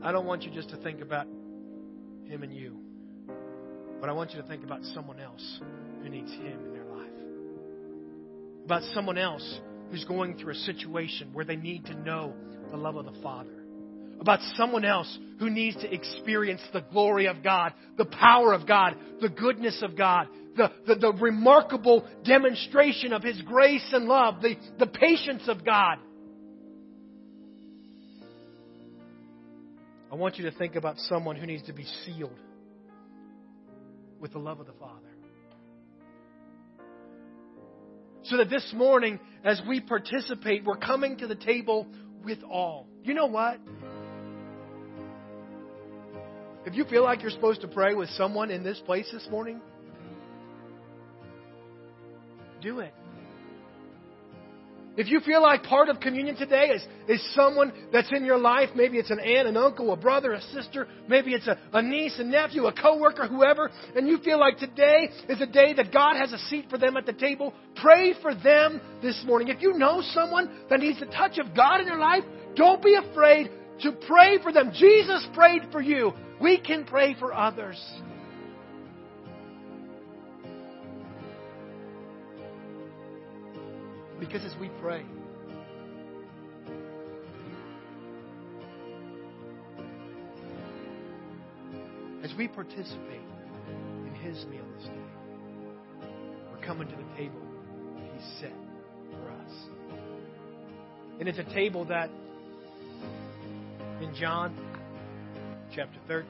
I 0.00 0.12
don't 0.12 0.26
want 0.26 0.44
you 0.44 0.50
just 0.52 0.68
to 0.68 0.76
think 0.76 1.00
about 1.00 1.26
him 2.24 2.44
and 2.44 2.54
you, 2.54 2.76
but 4.00 4.08
I 4.08 4.12
want 4.12 4.32
you 4.32 4.40
to 4.40 4.46
think 4.46 4.62
about 4.62 4.84
someone 4.94 5.18
else 5.18 5.60
who 6.02 6.08
needs 6.08 6.30
him 6.30 6.66
in 6.66 6.72
their 6.72 6.84
life. 6.84 7.10
About 8.64 8.82
someone 8.94 9.18
else 9.18 9.60
who's 9.90 10.04
going 10.04 10.38
through 10.38 10.52
a 10.52 10.56
situation 10.56 11.30
where 11.32 11.44
they 11.44 11.56
need 11.56 11.84
to 11.86 11.94
know 11.94 12.32
the 12.70 12.76
love 12.76 12.94
of 12.94 13.06
the 13.06 13.22
Father. 13.22 13.64
About 14.20 14.38
someone 14.56 14.84
else 14.84 15.18
who 15.40 15.50
needs 15.50 15.76
to 15.78 15.92
experience 15.92 16.62
the 16.72 16.84
glory 16.92 17.26
of 17.26 17.42
God, 17.42 17.72
the 17.98 18.04
power 18.04 18.52
of 18.52 18.68
God, 18.68 18.96
the 19.20 19.30
goodness 19.30 19.82
of 19.82 19.96
God, 19.96 20.28
the, 20.56 20.70
the, 20.86 20.94
the 20.94 21.12
remarkable 21.14 22.06
demonstration 22.24 23.12
of 23.12 23.24
His 23.24 23.42
grace 23.42 23.84
and 23.92 24.04
love, 24.04 24.40
the, 24.42 24.54
the 24.78 24.86
patience 24.86 25.42
of 25.48 25.64
God. 25.64 25.98
I 30.14 30.16
want 30.16 30.38
you 30.38 30.48
to 30.48 30.56
think 30.56 30.76
about 30.76 30.96
someone 31.08 31.34
who 31.34 31.44
needs 31.44 31.64
to 31.64 31.72
be 31.72 31.84
sealed 32.04 32.38
with 34.20 34.32
the 34.32 34.38
love 34.38 34.60
of 34.60 34.66
the 34.66 34.72
Father. 34.74 35.08
So 38.22 38.36
that 38.36 38.48
this 38.48 38.72
morning, 38.76 39.18
as 39.42 39.60
we 39.66 39.80
participate, 39.80 40.64
we're 40.64 40.76
coming 40.76 41.16
to 41.16 41.26
the 41.26 41.34
table 41.34 41.88
with 42.22 42.38
all. 42.48 42.86
You 43.02 43.14
know 43.14 43.26
what? 43.26 43.58
If 46.64 46.76
you 46.76 46.84
feel 46.84 47.02
like 47.02 47.22
you're 47.22 47.32
supposed 47.32 47.62
to 47.62 47.68
pray 47.68 47.94
with 47.94 48.08
someone 48.10 48.52
in 48.52 48.62
this 48.62 48.78
place 48.86 49.10
this 49.12 49.26
morning, 49.32 49.60
do 52.62 52.78
it. 52.78 52.94
If 54.96 55.08
you 55.08 55.20
feel 55.20 55.42
like 55.42 55.64
part 55.64 55.88
of 55.88 55.98
communion 55.98 56.36
today 56.36 56.66
is, 56.66 56.86
is 57.08 57.34
someone 57.34 57.72
that's 57.92 58.12
in 58.12 58.24
your 58.24 58.38
life, 58.38 58.70
maybe 58.76 58.98
it's 58.98 59.10
an 59.10 59.18
aunt, 59.18 59.48
an 59.48 59.56
uncle, 59.56 59.92
a 59.92 59.96
brother, 59.96 60.32
a 60.32 60.40
sister, 60.40 60.86
maybe 61.08 61.34
it's 61.34 61.48
a, 61.48 61.58
a 61.72 61.82
niece, 61.82 62.16
a 62.18 62.24
nephew, 62.24 62.66
a 62.66 62.72
coworker, 62.72 63.26
whoever, 63.26 63.70
and 63.96 64.06
you 64.06 64.18
feel 64.18 64.38
like 64.38 64.58
today 64.58 65.10
is 65.28 65.40
a 65.40 65.46
day 65.46 65.74
that 65.74 65.92
God 65.92 66.16
has 66.16 66.32
a 66.32 66.38
seat 66.38 66.66
for 66.70 66.78
them 66.78 66.96
at 66.96 67.06
the 67.06 67.12
table, 67.12 67.52
pray 67.74 68.14
for 68.22 68.36
them 68.36 68.80
this 69.02 69.20
morning. 69.26 69.48
If 69.48 69.60
you 69.60 69.72
know 69.72 70.00
someone 70.12 70.48
that 70.70 70.78
needs 70.78 71.00
the 71.00 71.06
touch 71.06 71.38
of 71.38 71.56
God 71.56 71.80
in 71.80 71.86
their 71.86 71.98
life, 71.98 72.22
don't 72.54 72.82
be 72.82 72.94
afraid 72.94 73.50
to 73.82 73.92
pray 74.06 74.38
for 74.40 74.52
them. 74.52 74.70
Jesus 74.72 75.26
prayed 75.34 75.62
for 75.72 75.80
you. 75.80 76.12
We 76.40 76.60
can 76.60 76.84
pray 76.84 77.16
for 77.18 77.34
others. 77.34 77.82
Because 84.26 84.44
as 84.46 84.58
we 84.58 84.70
pray, 84.80 85.04
as 92.22 92.32
we 92.38 92.48
participate 92.48 93.20
in 94.06 94.14
His 94.22 94.46
meal 94.46 94.64
this 94.78 94.86
day, 94.86 96.08
we're 96.50 96.66
coming 96.66 96.88
to 96.88 96.96
the 96.96 97.16
table 97.18 97.38
that 97.98 98.10
He 98.14 98.40
set 98.40 98.54
for 99.10 99.30
us. 99.30 99.52
And 101.20 101.28
it's 101.28 101.38
a 101.38 101.54
table 101.54 101.84
that 101.84 102.08
in 104.00 104.14
John 104.14 104.56
chapter 105.74 105.98
13, 106.08 106.26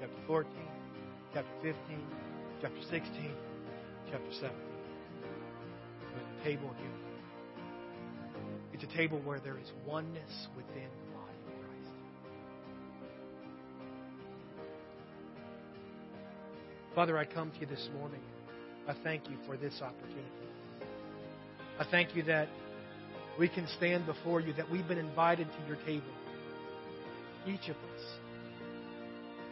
chapter 0.00 0.16
14, 0.28 0.52
chapter 1.34 1.50
15, 1.60 1.74
chapter 2.62 2.80
16, 2.88 3.02
chapter 4.12 4.32
17. 4.32 4.69
Table 6.44 6.70
unity. 6.78 7.10
It's 8.72 8.82
a 8.82 8.96
table 8.96 9.20
where 9.24 9.40
there 9.40 9.58
is 9.58 9.70
oneness 9.86 10.48
within 10.56 10.88
the 10.88 11.12
body 11.14 11.36
of 11.46 11.52
Christ. 11.60 11.92
Father, 16.94 17.18
I 17.18 17.26
come 17.26 17.50
to 17.50 17.60
you 17.60 17.66
this 17.66 17.90
morning. 17.98 18.22
I 18.88 18.94
thank 19.04 19.28
you 19.28 19.36
for 19.46 19.58
this 19.58 19.82
opportunity. 19.82 20.24
I 21.78 21.84
thank 21.90 22.16
you 22.16 22.22
that 22.22 22.48
we 23.38 23.48
can 23.48 23.66
stand 23.76 24.06
before 24.06 24.40
you, 24.40 24.54
that 24.54 24.70
we've 24.70 24.88
been 24.88 24.96
invited 24.98 25.46
to 25.46 25.66
your 25.66 25.76
table. 25.84 26.12
Each 27.46 27.68
of 27.68 27.76
us. 27.76 28.02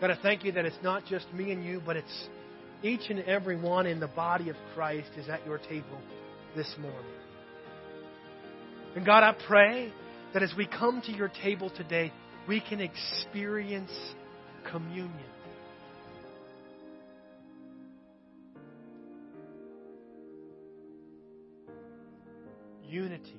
God, 0.01 0.11
I 0.11 0.19
thank 0.23 0.43
you 0.43 0.53
that 0.53 0.65
it's 0.65 0.83
not 0.83 1.05
just 1.05 1.31
me 1.35 1.53
and 1.53 1.63
you, 1.63 1.83
but 1.85 1.97
it's 1.97 2.29
each 2.83 3.11
and 3.11 3.21
every 3.21 3.61
one 3.61 3.87
in 3.87 4.01
the 4.01 4.09
body 4.09 4.49
of 4.49 4.57
Christ 4.75 5.11
is 5.19 5.29
at 5.29 5.45
your 5.45 5.59
table 5.59 6.01
this 6.57 6.73
morning. 6.81 6.99
And 8.97 9.05
God, 9.05 9.23
I 9.23 9.35
pray 9.47 9.93
that 10.35 10.43
as 10.43 10.53
we 10.57 10.67
come 10.67 11.03
to 11.03 11.13
your 11.13 11.29
table 11.43 11.71
today, 11.71 12.13
we 12.47 12.61
can 12.61 12.81
experience 12.81 13.93
communion. 14.71 15.13
Unity 22.89 23.37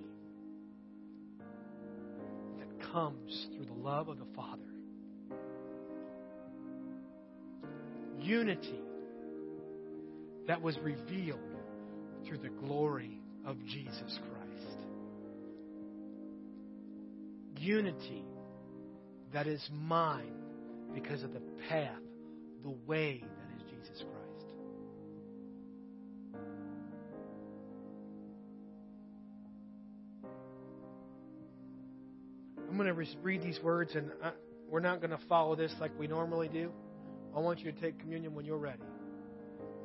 that 2.59 2.91
comes 2.91 3.47
through 3.55 3.65
the 3.65 3.73
love 3.73 4.07
of 4.07 4.19
the 4.19 4.27
Father. 4.35 4.61
Unity 8.19 8.79
that 10.47 10.61
was 10.61 10.77
revealed 10.79 11.39
through 12.29 12.37
the 12.37 12.49
glory 12.49 13.19
of 13.43 13.57
Jesus 13.65 13.97
Christ. 13.97 14.77
Unity 17.57 18.23
that 19.33 19.47
is 19.47 19.67
mine 19.73 20.33
because 20.93 21.23
of 21.23 21.33
the 21.33 21.41
path, 21.67 21.89
the 22.63 22.73
way 22.85 23.23
that 23.23 23.55
is 23.57 23.63
Jesus 23.71 24.03
Christ. 24.03 24.53
I'm 32.69 32.77
going 32.77 32.87
to 32.87 33.17
read 33.23 33.41
these 33.41 33.59
words, 33.63 33.95
and 33.95 34.11
I, 34.23 34.31
we're 34.69 34.79
not 34.79 35.01
going 35.01 35.11
to 35.11 35.19
follow 35.27 35.55
this 35.55 35.73
like 35.81 35.91
we 35.99 36.05
normally 36.05 36.47
do. 36.47 36.71
I 37.35 37.39
want 37.39 37.59
you 37.59 37.71
to 37.71 37.81
take 37.81 37.99
communion 37.99 38.35
when 38.35 38.45
you're 38.45 38.57
ready. 38.57 38.83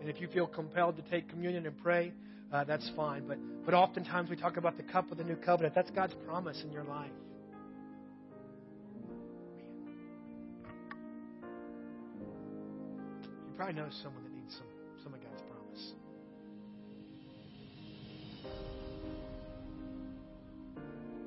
And 0.01 0.11
if 0.11 0.21
you 0.21 0.29
feel 0.29 0.47
compelled 0.47 0.97
to 0.97 1.03
take 1.11 1.31
communion 1.31 1.65
and 1.65 1.77
pray, 1.79 2.13
uh, 2.55 2.65
that's 2.65 2.89
fine. 2.95 3.27
But, 3.27 3.39
but 3.65 3.75
oftentimes 3.75 4.31
we 4.31 4.37
talk 4.37 4.57
about 4.57 4.77
the 4.77 4.85
cup 4.85 5.11
of 5.11 5.19
the 5.19 5.25
new 5.25 5.37
covenant. 5.37 5.75
That's 5.75 5.91
God's 5.91 6.15
promise 6.27 6.63
in 6.63 6.71
your 6.71 6.85
life. 6.85 7.11
You 13.47 13.57
probably 13.57 13.75
know 13.75 13.89
someone 14.03 14.23
that 14.23 14.33
needs 14.33 14.55
some, 14.55 14.67
some 15.03 15.15
of 15.15 15.21
God's 15.21 15.43
promise. 15.43 15.93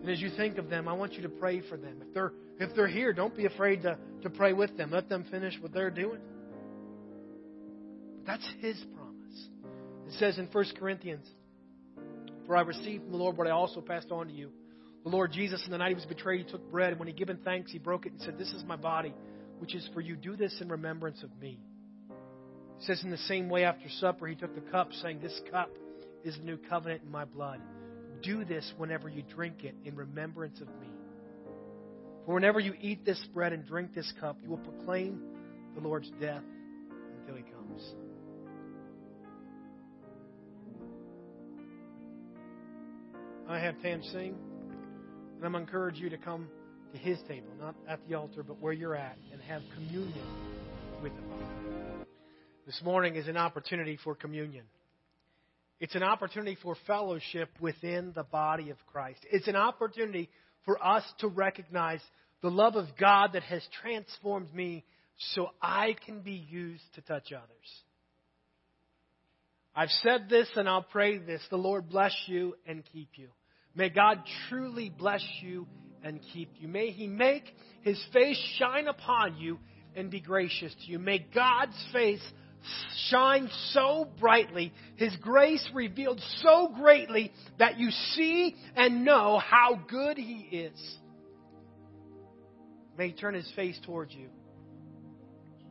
And 0.01 0.09
as 0.09 0.21
you 0.21 0.29
think 0.37 0.57
of 0.57 0.69
them, 0.69 0.87
I 0.87 0.93
want 0.93 1.13
you 1.13 1.23
to 1.23 1.29
pray 1.29 1.61
for 1.67 1.75
them. 1.75 2.01
If 2.01 2.13
they're 2.13 2.31
if 2.59 2.73
they're 2.75 2.87
here, 2.87 3.13
don't 3.13 3.35
be 3.35 3.45
afraid 3.45 3.83
to, 3.83 3.97
to 4.23 4.29
pray 4.29 4.53
with 4.53 4.77
them. 4.77 4.91
Let 4.91 5.09
them 5.09 5.25
finish 5.29 5.55
what 5.61 5.73
they're 5.73 5.91
doing. 5.91 6.19
That's 8.25 8.47
His. 8.59 8.81
It 10.07 10.13
says 10.13 10.37
in 10.37 10.47
1 10.47 10.65
Corinthians, 10.79 11.27
For 12.45 12.55
I 12.55 12.61
received 12.61 13.03
from 13.03 13.11
the 13.11 13.17
Lord 13.17 13.37
what 13.37 13.45
I 13.45 13.51
also 13.51 13.81
passed 13.81 14.09
on 14.09 14.27
to 14.27 14.33
you. 14.33 14.51
The 15.03 15.09
Lord 15.09 15.33
Jesus, 15.33 15.61
in 15.65 15.71
the 15.71 15.77
night 15.77 15.89
he 15.89 15.95
was 15.95 16.05
betrayed, 16.05 16.45
he 16.45 16.51
took 16.51 16.71
bread, 16.71 16.91
and 16.91 16.99
when 16.99 17.07
he 17.07 17.13
given 17.13 17.37
thanks, 17.43 17.71
he 17.71 17.77
broke 17.77 18.05
it 18.05 18.13
and 18.13 18.21
said, 18.21 18.37
This 18.37 18.51
is 18.53 18.63
my 18.63 18.77
body, 18.77 19.13
which 19.59 19.75
is 19.75 19.87
for 19.93 19.99
you. 19.99 20.15
Do 20.15 20.37
this 20.37 20.55
in 20.61 20.69
remembrance 20.69 21.23
of 21.23 21.29
me. 21.41 21.59
It 22.09 22.85
says, 22.85 23.03
In 23.03 23.11
the 23.11 23.17
same 23.17 23.49
way, 23.49 23.65
after 23.65 23.89
supper, 23.99 24.27
he 24.27 24.35
took 24.35 24.55
the 24.55 24.69
cup, 24.71 24.93
saying, 25.01 25.19
This 25.19 25.39
cup 25.51 25.69
is 26.23 26.37
the 26.37 26.43
new 26.43 26.57
covenant 26.57 27.01
in 27.03 27.11
my 27.11 27.25
blood. 27.25 27.59
Do 28.23 28.45
this 28.45 28.73
whenever 28.77 29.09
you 29.09 29.23
drink 29.23 29.65
it 29.65 29.75
in 29.83 29.95
remembrance 29.95 30.61
of 30.61 30.67
me. 30.67 30.87
For 32.25 32.33
whenever 32.33 32.61
you 32.61 32.73
eat 32.79 33.05
this 33.05 33.21
bread 33.33 33.51
and 33.51 33.65
drink 33.65 33.93
this 33.93 34.11
cup, 34.21 34.37
you 34.41 34.49
will 34.49 34.57
proclaim 34.57 35.21
the 35.75 35.81
Lord's 35.81 36.09
death 36.19 36.43
until 37.19 37.35
he 37.35 37.43
comes. 37.43 38.06
I 43.49 43.59
have 43.59 43.81
Tam 43.81 44.03
sing, 44.03 44.35
and 45.37 45.45
I'm 45.45 45.55
encourage 45.55 45.95
you 45.95 46.09
to 46.09 46.17
come 46.17 46.49
to 46.91 46.97
his 46.97 47.17
table, 47.29 47.47
not 47.57 47.75
at 47.87 48.05
the 48.07 48.15
altar, 48.15 48.43
but 48.43 48.59
where 48.59 48.73
you're 48.73 48.95
at, 48.95 49.17
and 49.31 49.41
have 49.41 49.61
communion 49.73 50.27
with 51.01 51.13
the 51.15 51.21
Father. 51.21 52.05
This 52.65 52.81
morning 52.83 53.15
is 53.15 53.29
an 53.29 53.37
opportunity 53.37 53.97
for 54.03 54.15
communion. 54.15 54.65
It's 55.79 55.95
an 55.95 56.03
opportunity 56.03 56.57
for 56.61 56.75
fellowship 56.87 57.49
within 57.61 58.11
the 58.13 58.23
body 58.23 58.69
of 58.69 58.77
Christ. 58.91 59.19
It's 59.31 59.47
an 59.47 59.55
opportunity 59.55 60.29
for 60.65 60.83
us 60.85 61.03
to 61.19 61.29
recognize 61.29 62.01
the 62.41 62.51
love 62.51 62.75
of 62.75 62.87
God 62.99 63.31
that 63.31 63.43
has 63.43 63.65
transformed 63.81 64.53
me 64.53 64.83
so 65.35 65.51
I 65.61 65.95
can 66.05 66.19
be 66.19 66.45
used 66.49 66.83
to 66.95 67.01
touch 67.01 67.31
others. 67.31 67.47
I've 69.77 69.91
said 70.01 70.27
this 70.27 70.49
and 70.55 70.67
I'll 70.67 70.81
pray 70.81 71.19
this. 71.19 71.39
The 71.51 71.55
Lord 71.55 71.87
bless 71.87 72.15
you 72.25 72.55
and 72.65 72.83
keep 72.91 73.09
you. 73.13 73.27
May 73.75 73.89
God 73.89 74.23
truly 74.49 74.89
bless 74.89 75.23
you 75.39 75.67
and 76.03 76.19
keep 76.33 76.49
you. 76.57 76.67
May 76.67 76.89
He 76.89 77.05
make 77.05 77.43
His 77.83 78.03
face 78.11 78.41
shine 78.57 78.87
upon 78.87 79.37
you 79.37 79.59
and 79.95 80.09
be 80.09 80.19
gracious 80.19 80.73
to 80.73 80.91
you. 80.91 80.97
May 80.97 81.19
God's 81.19 81.77
face 81.93 82.23
shine 83.09 83.51
so 83.69 84.09
brightly, 84.19 84.73
His 84.95 85.15
grace 85.17 85.69
revealed 85.75 86.21
so 86.41 86.73
greatly 86.75 87.31
that 87.59 87.77
you 87.77 87.91
see 87.91 88.55
and 88.75 89.05
know 89.05 89.37
how 89.37 89.79
good 89.87 90.17
He 90.17 90.39
is. 90.51 90.97
May 92.97 93.09
He 93.09 93.13
turn 93.13 93.35
His 93.35 93.51
face 93.55 93.79
towards 93.85 94.11
you 94.15 94.29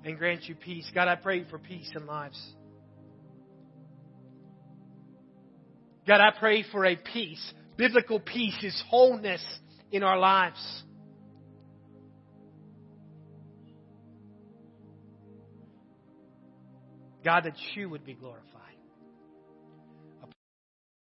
and 0.04 0.16
grant 0.16 0.44
you 0.44 0.54
peace. 0.54 0.88
God, 0.94 1.08
I 1.08 1.16
pray 1.16 1.42
for 1.50 1.58
peace 1.58 1.90
in 1.96 2.06
lives. 2.06 2.40
God, 6.06 6.20
I 6.20 6.30
pray 6.38 6.64
for 6.70 6.84
a 6.84 6.96
peace. 6.96 7.52
Biblical 7.76 8.20
peace 8.20 8.56
is 8.62 8.82
wholeness 8.88 9.44
in 9.90 10.02
our 10.02 10.18
lives. 10.18 10.84
God, 17.24 17.44
that 17.44 17.56
you 17.74 17.88
would 17.90 18.04
be 18.04 18.14
glorified. 18.14 18.55